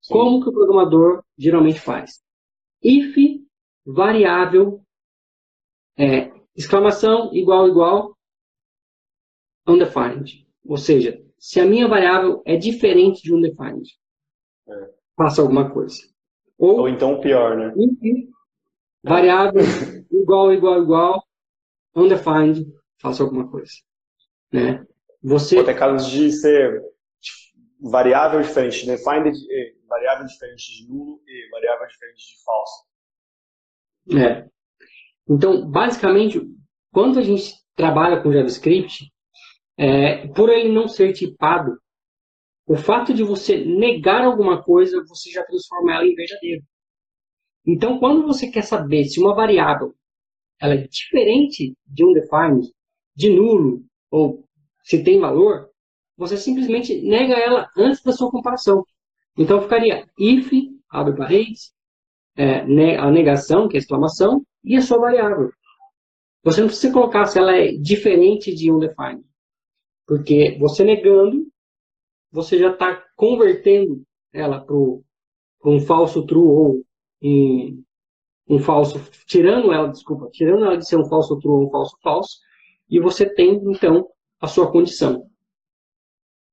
Sim. 0.00 0.14
Como 0.14 0.42
que 0.42 0.48
o 0.48 0.52
programador 0.52 1.22
geralmente 1.36 1.80
faz? 1.80 2.20
If 2.82 3.16
variável 3.84 4.80
é, 5.98 6.32
exclamação 6.56 7.32
igual 7.34 7.68
igual 7.68 8.16
undefined. 9.66 10.46
Ou 10.64 10.76
seja, 10.76 11.22
se 11.38 11.60
a 11.60 11.66
minha 11.66 11.88
variável 11.88 12.42
é 12.44 12.56
diferente 12.56 13.22
de 13.22 13.34
undefined, 13.34 13.88
é. 14.68 14.90
faça 15.16 15.42
alguma 15.42 15.70
coisa. 15.70 15.96
Ou, 16.58 16.80
Ou 16.80 16.88
então 16.88 17.20
pior, 17.20 17.56
né? 17.56 17.74
variável 19.02 19.60
igual 20.10 20.52
igual 20.52 20.82
igual 20.82 21.24
undefined, 21.94 22.66
faça 23.00 23.22
alguma 23.22 23.50
coisa. 23.50 23.72
Né? 24.52 24.86
Você... 25.22 25.56
Pode 25.56 25.66
ter 25.66 25.78
casos 25.78 26.10
de 26.10 26.30
ser 26.32 26.82
variável 27.80 28.40
diferente 28.40 28.80
de 28.80 28.86
defined, 28.86 29.36
variável 29.88 30.26
diferente 30.26 30.72
de 30.72 30.88
nulo 30.88 31.20
e 31.26 31.50
variável 31.50 31.86
diferente 31.86 32.18
de 32.18 32.44
falso. 32.44 32.84
É. 34.16 34.48
Então, 35.32 35.66
basicamente, 35.66 36.42
quando 36.92 37.18
a 37.18 37.22
gente 37.22 37.54
trabalha 37.74 38.22
com 38.22 38.30
JavaScript, 38.30 39.10
é, 39.78 40.28
por 40.28 40.50
ele 40.50 40.70
não 40.70 40.86
ser 40.86 41.14
tipado, 41.14 41.78
o 42.66 42.76
fato 42.76 43.14
de 43.14 43.22
você 43.22 43.64
negar 43.64 44.22
alguma 44.24 44.62
coisa, 44.62 45.02
você 45.08 45.30
já 45.30 45.42
transforma 45.44 45.94
ela 45.94 46.06
em 46.06 46.14
verdadeiro. 46.14 46.62
Então, 47.66 47.98
quando 47.98 48.26
você 48.26 48.50
quer 48.50 48.62
saber 48.62 49.04
se 49.06 49.20
uma 49.20 49.34
variável 49.34 49.94
ela 50.60 50.74
é 50.74 50.86
diferente 50.86 51.74
de 51.86 52.04
um 52.04 52.12
defined, 52.12 52.70
de 53.16 53.30
nulo, 53.30 53.82
ou 54.10 54.46
se 54.84 55.02
tem 55.02 55.18
valor, 55.18 55.70
você 56.16 56.36
simplesmente 56.36 57.00
nega 57.00 57.34
ela 57.34 57.68
antes 57.76 58.02
da 58.02 58.12
sua 58.12 58.30
comparação. 58.30 58.84
Então, 59.36 59.62
ficaria 59.62 60.06
if, 60.18 60.52
abre 60.90 61.16
parênteses, 61.16 61.72
é, 62.36 62.60
a 62.96 63.10
negação, 63.10 63.66
que 63.66 63.76
é 63.76 63.80
exclamação, 63.80 64.44
e 64.64 64.76
a 64.76 64.82
sua 64.82 64.98
variável. 64.98 65.50
Você 66.44 66.60
não 66.60 66.68
precisa 66.68 66.92
colocar 66.92 67.26
se 67.26 67.38
ela 67.38 67.56
é 67.56 67.72
diferente 67.72 68.54
de 68.54 68.70
undefined. 68.70 69.24
Porque 70.06 70.56
você 70.58 70.84
negando, 70.84 71.46
você 72.30 72.58
já 72.58 72.72
está 72.72 73.02
convertendo 73.16 74.02
ela 74.32 74.60
para 74.60 74.74
um 75.64 75.80
falso 75.80 76.26
true 76.26 76.42
ou 76.42 76.82
um, 77.22 77.82
um 78.48 78.58
falso, 78.58 79.00
tirando 79.26 79.72
ela, 79.72 79.88
desculpa, 79.88 80.28
tirando 80.32 80.64
ela 80.64 80.76
de 80.76 80.86
ser 80.86 80.96
um 80.96 81.08
falso 81.08 81.38
true 81.38 81.52
ou 81.52 81.66
um 81.66 81.70
falso 81.70 81.96
falso, 82.02 82.38
e 82.88 82.98
você 83.00 83.32
tem, 83.32 83.54
então, 83.64 84.08
a 84.40 84.46
sua 84.46 84.70
condição. 84.70 85.26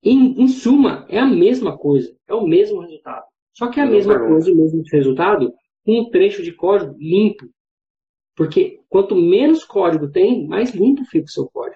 Em, 0.01 0.41
em 0.41 0.47
suma, 0.47 1.05
é 1.09 1.19
a 1.19 1.25
mesma 1.25 1.77
coisa, 1.77 2.15
é 2.27 2.33
o 2.33 2.47
mesmo 2.47 2.81
resultado. 2.81 3.25
Só 3.53 3.69
que 3.69 3.79
é 3.79 3.83
a 3.83 3.87
mesma 3.87 4.17
coisa, 4.17 4.51
o 4.51 4.55
mesmo 4.55 4.83
resultado, 4.89 5.53
com 5.83 5.99
um 5.99 6.09
trecho 6.09 6.41
de 6.41 6.53
código 6.53 6.95
limpo. 6.97 7.45
Porque 8.39 8.79
quanto 8.87 9.17
menos 9.17 9.65
código 9.65 10.09
tem, 10.09 10.47
mais 10.47 10.73
limpo 10.73 11.03
fica 11.03 11.25
o 11.25 11.29
seu 11.29 11.49
código. 11.49 11.75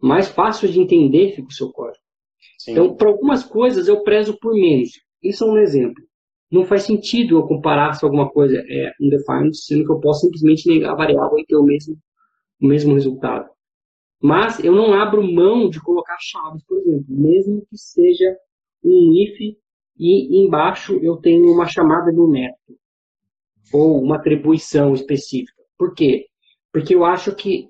Mais 0.00 0.26
fácil 0.28 0.66
de 0.66 0.80
entender 0.80 1.32
fica 1.36 1.48
o 1.48 1.52
seu 1.52 1.70
código. 1.70 2.02
Sim. 2.58 2.72
Então, 2.72 2.96
para 2.96 3.10
algumas 3.10 3.44
coisas, 3.44 3.86
eu 3.86 4.02
prezo 4.02 4.34
por 4.40 4.54
menos. 4.54 4.92
Isso 5.22 5.44
é 5.44 5.46
um 5.46 5.58
exemplo. 5.58 6.02
Não 6.50 6.64
faz 6.64 6.84
sentido 6.84 7.36
eu 7.36 7.46
comparar 7.46 7.92
se 7.92 8.02
alguma 8.02 8.30
coisa 8.30 8.64
é 8.66 8.92
undefined, 8.98 9.54
sendo 9.54 9.84
que 9.84 9.92
eu 9.92 10.00
posso 10.00 10.22
simplesmente 10.22 10.66
negar 10.66 10.92
a 10.92 10.96
variável 10.96 11.38
e 11.38 11.44
ter 11.44 11.56
o 11.56 11.62
mesmo, 11.62 11.98
o 12.62 12.66
mesmo 12.66 12.94
resultado. 12.94 13.50
Mas 14.22 14.64
eu 14.64 14.72
não 14.72 14.94
abro 14.94 15.22
mão 15.22 15.68
de 15.68 15.82
colocar 15.82 16.16
chaves, 16.18 16.64
por 16.64 16.78
exemplo, 16.78 17.04
mesmo 17.10 17.60
que 17.68 17.76
seja 17.76 18.34
um 18.82 19.12
if 19.12 19.38
e 19.98 20.46
embaixo 20.46 20.94
eu 21.02 21.18
tenho 21.18 21.52
uma 21.52 21.66
chamada 21.66 22.10
do 22.10 22.26
método 22.26 22.78
ou 23.70 24.02
uma 24.02 24.16
atribuição 24.16 24.94
específica. 24.94 25.63
Por 25.84 25.94
quê? 25.94 26.24
Porque 26.72 26.94
eu 26.94 27.04
acho 27.04 27.36
que, 27.36 27.68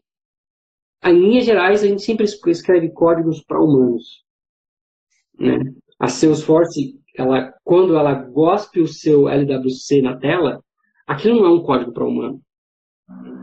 em 1.05 1.19
linhas 1.19 1.45
gerais, 1.45 1.83
a 1.83 1.89
gente 1.89 2.03
sempre 2.03 2.25
escreve 2.25 2.91
códigos 2.91 3.43
para 3.43 3.61
humanos. 3.61 4.23
Né? 5.37 5.59
A 5.99 6.07
Salesforce, 6.07 6.95
ela, 7.17 7.53
quando 7.65 7.97
ela 7.97 8.15
gospe 8.15 8.81
o 8.81 8.87
seu 8.87 9.29
LWC 9.29 10.01
na 10.01 10.17
tela, 10.17 10.63
aquilo 11.09 11.41
não 11.41 11.47
é 11.47 11.51
um 11.55 11.65
código 11.65 11.93
para 11.93 12.07
humano. 12.07 12.41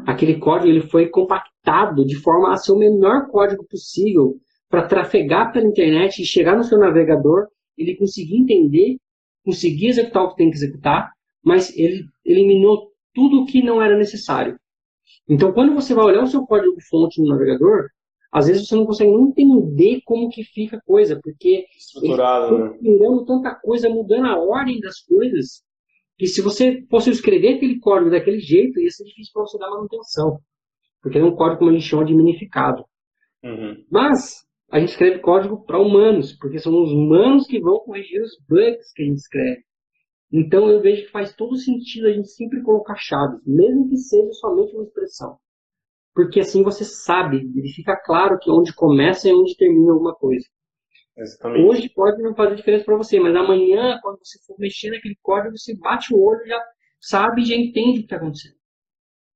Aquele 0.07 0.39
código 0.39 0.69
ele 0.69 0.87
foi 0.87 1.09
compactado 1.09 2.05
de 2.05 2.15
forma 2.15 2.53
a 2.53 2.55
ser 2.55 2.71
o 2.71 2.77
menor 2.77 3.27
código 3.27 3.67
possível 3.69 4.39
para 4.69 4.87
trafegar 4.87 5.51
pela 5.51 5.67
internet 5.67 6.21
e 6.21 6.25
chegar 6.25 6.55
no 6.55 6.63
seu 6.63 6.79
navegador, 6.79 7.45
ele 7.77 7.97
conseguir 7.97 8.37
entender, 8.37 8.95
conseguir 9.43 9.89
executar 9.89 10.23
o 10.23 10.29
que 10.29 10.37
tem 10.37 10.49
que 10.49 10.55
executar, 10.55 11.11
mas 11.43 11.77
ele 11.77 12.05
eliminou 12.23 12.90
tudo 13.13 13.41
o 13.41 13.45
que 13.45 13.63
não 13.63 13.81
era 13.81 13.97
necessário. 13.97 14.57
Então, 15.27 15.51
quando 15.53 15.73
você 15.73 15.93
vai 15.93 16.05
olhar 16.05 16.23
o 16.23 16.27
seu 16.27 16.45
código-fonte 16.45 17.21
no 17.21 17.29
navegador, 17.29 17.87
às 18.31 18.47
vezes 18.47 18.67
você 18.67 18.75
não 18.75 18.85
consegue 18.85 19.11
nem 19.11 19.27
entender 19.27 20.01
como 20.05 20.29
que 20.29 20.43
fica 20.43 20.77
a 20.77 20.81
coisa, 20.81 21.19
porque 21.21 21.65
estruturado, 21.77 22.57
né? 22.57 22.77
tanta 23.27 23.53
coisa, 23.55 23.89
mudando 23.89 24.25
a 24.27 24.39
ordem 24.39 24.79
das 24.79 25.01
coisas, 25.01 25.63
que 26.17 26.27
se 26.27 26.41
você 26.41 26.85
fosse 26.89 27.09
escrever 27.09 27.55
aquele 27.55 27.79
código 27.79 28.09
daquele 28.09 28.39
jeito, 28.39 28.79
ia 28.79 28.89
ser 28.89 29.03
difícil 29.03 29.33
para 29.33 29.43
você 29.43 29.57
dar 29.57 29.69
manutenção, 29.69 30.39
porque 31.01 31.17
é 31.17 31.23
um 31.23 31.35
código, 31.35 31.59
como 31.59 31.71
a 31.71 31.73
gente 31.73 31.85
chama, 31.85 32.05
de 32.05 32.15
minificado. 32.15 32.85
Uhum. 33.43 33.83
Mas 33.91 34.45
a 34.71 34.79
gente 34.79 34.89
escreve 34.89 35.19
código 35.19 35.65
para 35.65 35.79
humanos, 35.79 36.31
porque 36.33 36.59
são 36.59 36.81
os 36.81 36.91
humanos 36.91 37.45
que 37.47 37.59
vão 37.59 37.79
corrigir 37.79 38.21
os 38.21 38.37
bugs 38.47 38.93
que 38.93 39.03
a 39.03 39.05
gente 39.05 39.17
escreve. 39.17 39.63
Então 40.31 40.69
eu 40.69 40.81
vejo 40.81 41.05
que 41.05 41.11
faz 41.11 41.35
todo 41.35 41.57
sentido 41.57 42.07
a 42.07 42.13
gente 42.13 42.29
sempre 42.29 42.61
colocar 42.61 42.95
chaves, 42.95 43.41
mesmo 43.45 43.89
que 43.89 43.97
seja 43.97 44.31
somente 44.33 44.73
uma 44.73 44.83
expressão. 44.83 45.37
Porque 46.13 46.39
assim 46.39 46.63
você 46.63 46.85
sabe, 46.85 47.37
ele 47.37 47.69
fica 47.69 47.95
claro 47.97 48.39
que 48.39 48.49
onde 48.49 48.73
começa 48.73 49.27
e 49.27 49.33
onde 49.33 49.55
termina 49.57 49.91
alguma 49.91 50.15
coisa. 50.15 50.45
Exatamente. 51.17 51.65
Hoje 51.65 51.89
pode 51.89 52.21
não 52.21 52.33
fazer 52.33 52.55
diferença 52.55 52.85
para 52.85 52.97
você, 52.97 53.19
mas 53.19 53.35
amanhã, 53.35 53.99
quando 54.01 54.19
você 54.19 54.39
for 54.45 54.57
mexer 54.57 54.91
naquele 54.91 55.17
código, 55.21 55.57
você 55.57 55.75
bate 55.75 56.13
o 56.13 56.21
olho, 56.21 56.45
já 56.45 56.61
sabe, 56.99 57.43
já 57.43 57.55
entende 57.55 57.89
o 57.89 57.93
que 57.95 58.01
está 58.01 58.15
acontecendo. 58.15 58.55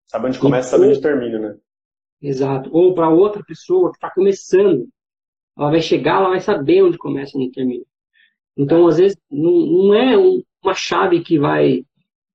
Sabe 0.08 0.27
onde 0.27 0.39
começa, 0.39 0.69
sabe 0.69 0.88
onde 0.88 1.01
termina, 1.01 1.39
né? 1.39 1.58
Exato. 2.21 2.69
Ou 2.73 2.93
para 2.93 3.10
outra 3.10 3.43
pessoa 3.43 3.91
que 3.91 3.97
está 3.97 4.10
começando, 4.10 4.88
ela 5.58 5.71
vai 5.71 5.81
chegar, 5.81 6.17
ela 6.19 6.29
vai 6.29 6.39
saber 6.39 6.84
onde 6.84 6.97
começa 6.97 7.38
e 7.38 7.41
onde 7.41 7.51
termina. 7.51 7.86
Então, 8.58 8.88
às 8.88 8.97
vezes, 8.97 9.17
não, 9.29 9.51
não 9.51 9.93
é 9.93 10.17
um, 10.17 10.41
uma 10.65 10.75
chave 10.75 11.21
que 11.21 11.39
vai 11.39 11.86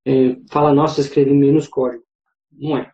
é, 0.07 0.37
falar, 0.51 0.73
nossa, 0.73 1.01
escrevi 1.01 1.33
menos 1.33 1.69
código. 1.69 2.05
Não 2.53 2.79
é. 2.79 2.93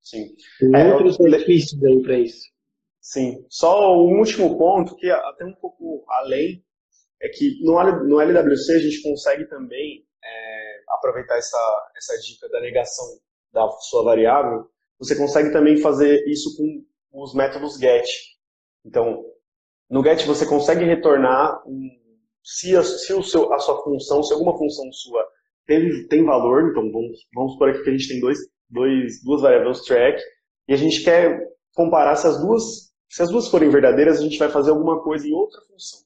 Sim. 0.00 0.34
Tem 0.58 0.74
é, 0.74 0.94
outros 0.94 1.18
benefícios 1.18 1.82
aí 1.84 2.02
para 2.02 2.18
isso. 2.18 2.48
Sim. 3.00 3.44
Só 3.48 3.96
o 3.96 4.18
último 4.18 4.56
ponto, 4.56 4.96
que 4.96 5.10
até 5.10 5.44
um 5.44 5.54
pouco 5.54 6.04
além, 6.08 6.64
é 7.20 7.28
que 7.28 7.62
no, 7.62 7.74
no 8.04 8.20
LWC 8.20 8.74
a 8.74 8.78
gente 8.78 9.02
consegue 9.02 9.46
também 9.46 10.06
é, 10.24 10.80
aproveitar 10.88 11.36
essa, 11.36 11.90
essa 11.96 12.16
dica 12.20 12.48
da 12.48 12.60
negação 12.60 13.04
da 13.52 13.68
sua 13.70 14.04
variável. 14.04 14.70
Você 14.98 15.16
consegue 15.16 15.50
também 15.50 15.78
fazer 15.78 16.24
isso 16.26 16.56
com 16.56 17.22
os 17.22 17.34
métodos 17.34 17.78
get. 17.78 18.06
Então, 18.84 19.24
no 19.88 20.02
get 20.02 20.24
você 20.26 20.46
consegue 20.46 20.84
retornar 20.84 21.62
um 21.66 21.99
se, 22.42 22.76
a, 22.76 22.82
se 22.82 23.12
o 23.12 23.22
seu, 23.22 23.52
a 23.52 23.58
sua 23.58 23.82
função, 23.82 24.22
se 24.22 24.32
alguma 24.32 24.56
função 24.56 24.90
sua 24.92 25.26
tem, 25.66 26.06
tem 26.08 26.24
valor, 26.24 26.70
então 26.70 26.90
vamos, 26.90 27.18
vamos 27.34 27.56
por 27.56 27.70
aqui 27.70 27.82
que 27.82 27.90
a 27.90 27.92
gente 27.92 28.08
tem 28.08 28.20
dois, 28.20 28.38
dois, 28.68 29.22
duas 29.22 29.42
variáveis 29.42 29.82
track, 29.82 30.20
e 30.68 30.74
a 30.74 30.76
gente 30.76 31.02
quer 31.02 31.40
comparar 31.74 32.16
se 32.16 32.26
as 32.26 32.40
duas, 32.40 32.92
se 33.08 33.22
as 33.22 33.30
duas 33.30 33.48
forem 33.48 33.70
verdadeiras, 33.70 34.18
a 34.18 34.22
gente 34.22 34.38
vai 34.38 34.48
fazer 34.48 34.70
alguma 34.70 35.02
coisa 35.02 35.26
em 35.26 35.32
outra 35.32 35.60
função. 35.62 36.00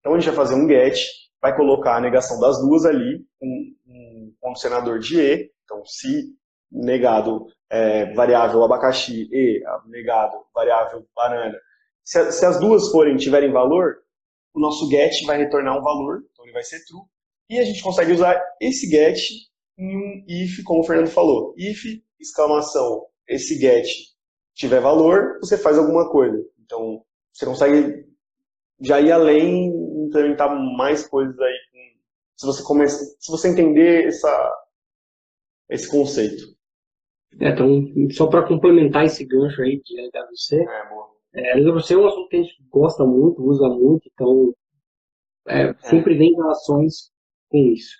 Então 0.00 0.14
a 0.14 0.18
gente 0.18 0.26
vai 0.26 0.36
fazer 0.36 0.54
um 0.54 0.68
get, 0.68 0.98
vai 1.40 1.56
colocar 1.56 1.96
a 1.96 2.00
negação 2.00 2.38
das 2.40 2.60
duas 2.60 2.84
ali, 2.84 3.24
um, 3.42 3.74
um 3.86 4.34
condicionador 4.40 4.98
de 4.98 5.20
e, 5.20 5.50
então 5.64 5.84
se 5.84 6.34
negado 6.70 7.46
é, 7.70 8.12
variável 8.14 8.62
abacaxi 8.62 9.28
e 9.32 9.62
negado 9.86 10.36
variável 10.54 11.06
banana, 11.14 11.58
se, 12.04 12.32
se 12.32 12.46
as 12.46 12.60
duas 12.60 12.90
forem 12.90 13.16
tiverem 13.16 13.50
valor, 13.50 13.96
o 14.56 14.60
nosso 14.60 14.88
get 14.88 15.24
vai 15.26 15.36
retornar 15.36 15.78
um 15.78 15.82
valor, 15.82 16.22
então 16.32 16.44
ele 16.44 16.54
vai 16.54 16.64
ser 16.64 16.84
true, 16.86 17.02
e 17.48 17.58
a 17.58 17.64
gente 17.64 17.82
consegue 17.82 18.12
usar 18.12 18.42
esse 18.60 18.88
get 18.88 19.18
em 19.78 19.96
um 19.96 20.24
if, 20.26 20.62
como 20.64 20.80
o 20.80 20.84
Fernando 20.84 21.08
falou. 21.08 21.54
If, 21.56 21.84
exclamação, 22.18 23.06
esse 23.28 23.58
get 23.58 23.86
tiver 24.54 24.80
valor, 24.80 25.38
você 25.40 25.58
faz 25.58 25.78
alguma 25.78 26.10
coisa. 26.10 26.42
Então, 26.64 27.04
você 27.32 27.44
consegue 27.44 28.06
já 28.80 29.00
ir 29.00 29.12
além, 29.12 29.68
implementar 30.06 30.50
mais 30.76 31.06
coisas 31.06 31.38
aí. 31.38 31.54
Se 32.34 32.46
você 32.46 32.62
começa, 32.62 33.04
se 33.20 33.30
você 33.30 33.48
entender 33.48 34.06
essa, 34.06 34.52
esse 35.70 35.88
conceito. 35.88 36.56
É, 37.40 37.50
então, 37.50 37.84
só 38.12 38.26
para 38.26 38.46
complementar 38.46 39.04
esse 39.04 39.24
gancho 39.24 39.60
aí 39.62 39.80
de 39.82 40.00
LWC, 40.00 40.56
é, 40.56 40.88
boa. 40.88 41.15
É, 41.36 41.58
LWC 41.58 41.94
é 41.94 41.98
um 41.98 42.06
assunto 42.06 42.28
que 42.28 42.36
a 42.36 42.42
gente 42.42 42.56
gosta 42.70 43.04
muito, 43.04 43.42
usa 43.44 43.68
muito, 43.68 44.08
então 44.12 44.54
é, 45.46 45.68
é. 45.68 45.74
sempre 45.80 46.16
vem 46.16 46.34
relações 46.34 47.10
com 47.50 47.58
isso. 47.58 47.94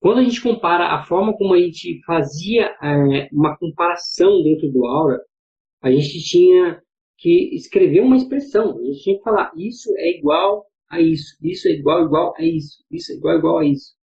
Quando 0.00 0.18
a 0.18 0.24
gente 0.24 0.42
compara 0.42 0.94
a 0.94 1.04
forma 1.04 1.36
como 1.36 1.54
a 1.54 1.58
gente 1.58 2.00
fazia 2.04 2.74
é, 2.82 3.28
uma 3.32 3.56
comparação 3.58 4.42
dentro 4.42 4.70
do 4.70 4.86
Aura, 4.86 5.20
a 5.82 5.90
gente 5.90 6.22
tinha 6.22 6.80
que 7.18 7.54
escrever 7.54 8.00
uma 8.00 8.16
expressão, 8.16 8.78
a 8.78 8.84
gente 8.84 9.02
tinha 9.02 9.16
que 9.16 9.22
falar 9.22 9.52
isso 9.56 9.90
é 9.96 10.18
igual 10.18 10.64
a 10.90 11.00
isso, 11.00 11.36
isso 11.42 11.68
é 11.68 11.72
igual 11.72 12.04
igual 12.04 12.34
a 12.36 12.42
isso, 12.42 12.84
isso 12.90 13.12
é 13.12 13.16
igual 13.16 13.38
igual 13.38 13.58
a 13.58 13.64
isso. 13.64 13.94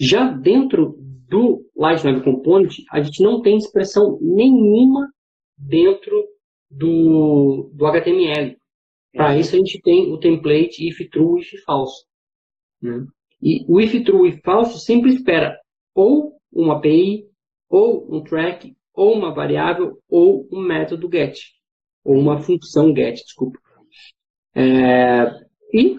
Já 0.00 0.30
dentro 0.30 0.96
do 1.28 1.64
Light 1.76 2.04
Web 2.06 2.22
Component, 2.22 2.74
a 2.90 3.00
gente 3.00 3.22
não 3.22 3.40
tem 3.40 3.56
expressão 3.56 4.18
nenhuma 4.20 5.08
dentro 5.56 6.33
do, 6.76 7.70
do 7.72 7.86
HTML. 7.86 8.56
Para 9.12 9.38
isso 9.38 9.54
a 9.54 9.58
gente 9.58 9.80
tem 9.80 10.12
o 10.12 10.18
template 10.18 10.88
if 10.88 10.98
true, 11.10 11.40
if 11.40 11.62
false. 11.64 12.04
Né? 12.82 13.06
E 13.40 13.64
o 13.68 13.80
if 13.80 13.92
true 14.04 14.28
e 14.28 14.40
false 14.42 14.84
sempre 14.84 15.10
espera 15.10 15.58
ou 15.94 16.36
uma 16.52 16.76
API, 16.76 17.28
ou 17.68 18.12
um 18.12 18.22
track, 18.22 18.76
ou 18.92 19.14
uma 19.14 19.32
variável, 19.32 19.98
ou 20.08 20.48
um 20.52 20.60
método 20.60 21.08
get. 21.10 21.38
Ou 22.04 22.18
uma 22.18 22.40
função 22.40 22.94
get, 22.94 23.16
desculpa. 23.16 23.58
É, 24.54 25.24
e 25.72 25.98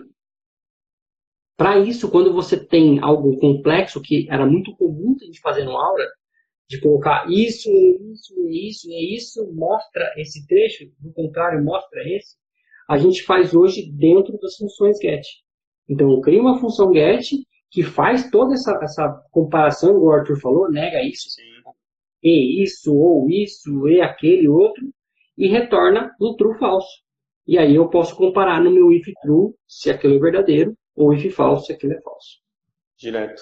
para 1.57 1.79
isso, 1.79 2.11
quando 2.11 2.33
você 2.33 2.57
tem 2.63 2.99
algo 2.99 3.37
complexo, 3.39 4.01
que 4.01 4.27
era 4.29 4.45
muito 4.45 4.75
comum 4.75 5.15
a 5.21 5.25
gente 5.25 5.39
fazer 5.39 5.63
no 5.63 5.77
Aura, 5.77 6.05
de 6.67 6.79
colocar 6.79 7.25
isso, 7.29 7.69
isso, 8.11 8.49
isso 8.49 8.89
e 8.89 9.15
isso, 9.15 9.51
mostra 9.53 10.13
esse 10.17 10.45
trecho, 10.47 10.85
do 10.99 11.13
contrário, 11.13 11.63
mostra 11.63 12.01
esse, 12.07 12.35
a 12.89 12.97
gente 12.97 13.23
faz 13.23 13.53
hoje 13.53 13.91
dentro 13.91 14.37
das 14.39 14.55
funções 14.55 14.97
get. 14.99 15.25
Então, 15.87 16.09
eu 16.09 16.21
crio 16.21 16.41
uma 16.41 16.59
função 16.59 16.91
get 16.93 17.29
que 17.69 17.83
faz 17.83 18.29
toda 18.29 18.53
essa, 18.53 18.79
essa 18.81 19.09
comparação, 19.31 19.93
como 19.93 20.05
o 20.05 20.11
Arthur 20.11 20.39
falou, 20.39 20.71
nega 20.71 21.03
isso, 21.03 21.29
Sim. 21.29 21.41
e 22.23 22.63
isso, 22.63 22.95
ou 22.95 23.29
isso, 23.29 23.87
e 23.87 24.01
aquele 24.01 24.47
outro, 24.47 24.83
e 25.37 25.47
retorna 25.47 26.15
o 26.19 26.35
true 26.35 26.57
falso. 26.57 27.03
E 27.47 27.59
aí 27.59 27.75
eu 27.75 27.89
posso 27.89 28.15
comparar 28.15 28.59
no 28.59 28.71
meu 28.71 28.91
if 28.91 29.05
true 29.21 29.53
se 29.67 29.91
aquilo 29.91 30.15
é 30.15 30.19
verdadeiro, 30.19 30.75
ou 30.95 31.13
if 31.13 31.35
falso 31.35 31.65
se 31.65 31.73
aquilo 31.73 31.93
é 31.93 32.01
falso. 32.01 32.39
Direto. 32.97 33.41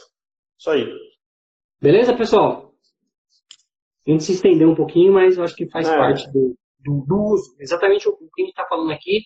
Isso 0.58 0.70
aí. 0.70 0.86
Beleza, 1.80 2.16
pessoal? 2.16 2.73
A 4.06 4.12
gente 4.12 4.24
se 4.24 4.34
estendeu 4.34 4.70
um 4.70 4.76
pouquinho, 4.76 5.14
mas 5.14 5.38
eu 5.38 5.44
acho 5.44 5.56
que 5.56 5.70
faz 5.70 5.88
é. 5.88 5.98
parte 5.98 6.32
do, 6.32 6.56
do, 6.84 7.06
do, 7.06 7.24
uso. 7.34 7.56
Exatamente 7.60 8.08
o 8.08 8.14
que 8.14 8.42
a 8.42 8.46
gente 8.46 8.50
está 8.50 8.66
falando 8.66 8.92
aqui 8.92 9.24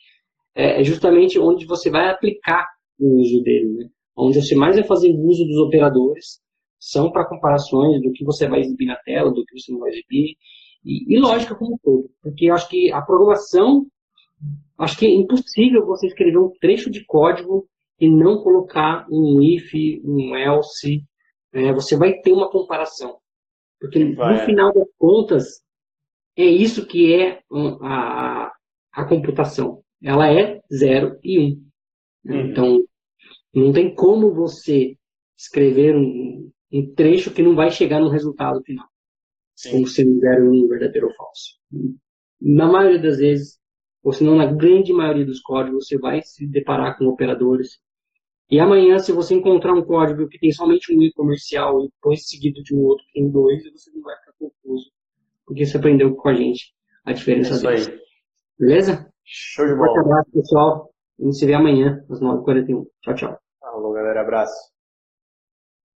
é, 0.56 0.82
é 0.82 0.84
justamente 0.84 1.40
onde 1.40 1.66
você 1.66 1.90
vai 1.90 2.10
aplicar 2.10 2.68
o 3.00 3.20
uso 3.20 3.42
dele. 3.42 3.74
Né? 3.74 3.90
Onde 4.16 4.42
você 4.42 4.56
mais 4.56 4.76
vai 4.76 4.86
fazer 4.86 5.14
uso 5.14 5.46
dos 5.46 5.58
operadores 5.58 6.40
são 6.80 7.12
para 7.12 7.28
comparações 7.28 8.02
do 8.02 8.12
que 8.12 8.24
você 8.24 8.48
vai 8.48 8.62
exibir 8.62 8.86
na 8.86 8.96
tela, 8.98 9.32
do 9.32 9.44
que 9.46 9.60
você 9.60 9.72
não 9.72 9.80
vai 9.80 9.90
exibir, 9.90 10.36
e, 10.86 11.16
e 11.16 11.20
lógica 11.20 11.56
como 11.56 11.74
um 11.74 11.78
todo. 11.78 12.10
Porque 12.22 12.46
eu 12.46 12.54
acho 12.54 12.70
que 12.70 12.92
a 12.92 13.02
programação, 13.02 13.86
acho 14.78 14.98
que 14.98 15.06
é 15.06 15.10
impossível 15.10 15.86
você 15.86 16.08
escrever 16.08 16.38
um 16.38 16.52
trecho 16.62 16.90
de 16.90 17.04
código 17.06 17.68
e 18.00 18.10
não 18.10 18.44
colocar 18.44 19.08
um 19.10 19.42
if, 19.42 19.74
um 20.04 20.36
else, 20.36 21.04
é, 21.54 21.74
você 21.74 21.98
vai 21.98 22.14
ter 22.14 22.32
uma 22.32 22.50
comparação. 22.50 23.18
Porque 23.80 24.04
no 24.04 24.38
final 24.46 24.74
das 24.74 24.88
contas, 24.98 25.62
é 26.36 26.46
isso 26.46 26.86
que 26.86 27.14
é 27.14 27.42
a, 27.82 28.52
a 28.92 29.06
computação. 29.06 29.84
Ela 30.02 30.32
é 30.32 30.62
0 30.72 31.20
e 31.24 31.40
1. 31.40 31.44
Um. 31.44 31.68
Uhum. 32.26 32.40
Então, 32.48 32.84
não 33.54 33.72
tem 33.72 33.94
como 33.94 34.34
você 34.34 34.96
escrever 35.38 35.96
um, 35.96 36.52
um, 36.72 36.94
trecho 36.94 37.34
que 37.34 37.42
não 37.42 37.56
vai 37.56 37.72
chegar 37.72 38.00
no 38.00 38.10
resultado 38.10 38.62
final. 38.64 38.86
Sim. 39.56 39.72
Como 39.72 39.88
sendo 39.88 40.20
0 40.20 40.46
e 40.46 40.48
1, 40.48 40.66
um, 40.66 40.68
verdadeiro 40.68 41.08
ou 41.08 41.14
falso. 41.14 41.58
Na 42.40 42.68
maioria 42.68 43.02
das 43.02 43.18
vezes, 43.18 43.60
ou 44.04 44.12
se 44.12 44.24
não 44.24 44.36
na 44.36 44.46
grande 44.46 44.94
maioria 44.94 45.26
dos 45.26 45.42
códigos, 45.42 45.88
você 45.88 45.98
vai 45.98 46.22
se 46.22 46.48
deparar 46.48 46.98
com 46.98 47.06
operadores 47.06 47.80
e 48.50 48.60
amanhã, 48.60 48.98
se 48.98 49.12
você 49.12 49.34
encontrar 49.34 49.74
um 49.74 49.84
código 49.84 50.28
que 50.30 50.40
tem 50.40 50.52
somente 50.52 50.96
um 50.96 51.02
i 51.02 51.12
comercial 51.12 51.84
e 51.84 51.90
depois 51.90 52.28
seguido 52.28 52.64
de 52.64 52.74
um 52.74 52.80
outro 52.80 53.06
que 53.08 53.14
tem 53.14 53.30
dois, 53.30 53.64
você 53.72 53.92
não 53.94 54.02
vai 54.02 54.16
ficar 54.18 54.34
confuso. 54.40 54.90
Porque 55.46 55.66
você 55.66 55.78
aprendeu 55.78 56.16
com 56.16 56.30
a 56.30 56.34
gente 56.34 56.74
a 57.06 57.14
diferença 57.14 57.56
é 57.56 57.72
deles. 57.72 57.88
Aí. 57.88 58.00
Beleza? 58.60 59.12
Show 59.24 59.66
de 59.66 59.76
bola. 59.76 59.92
Um 59.92 60.00
abraço, 60.00 60.32
pessoal. 60.32 60.90
A 61.20 61.24
gente 61.24 61.38
se 61.38 61.46
vê 61.46 61.54
amanhã, 61.54 62.04
às 62.10 62.22
9h41. 62.22 62.86
Tchau, 63.02 63.16
tchau. 63.16 63.40
Alô, 63.62 63.92
galera. 63.92 64.22
Abraço. 64.22 64.77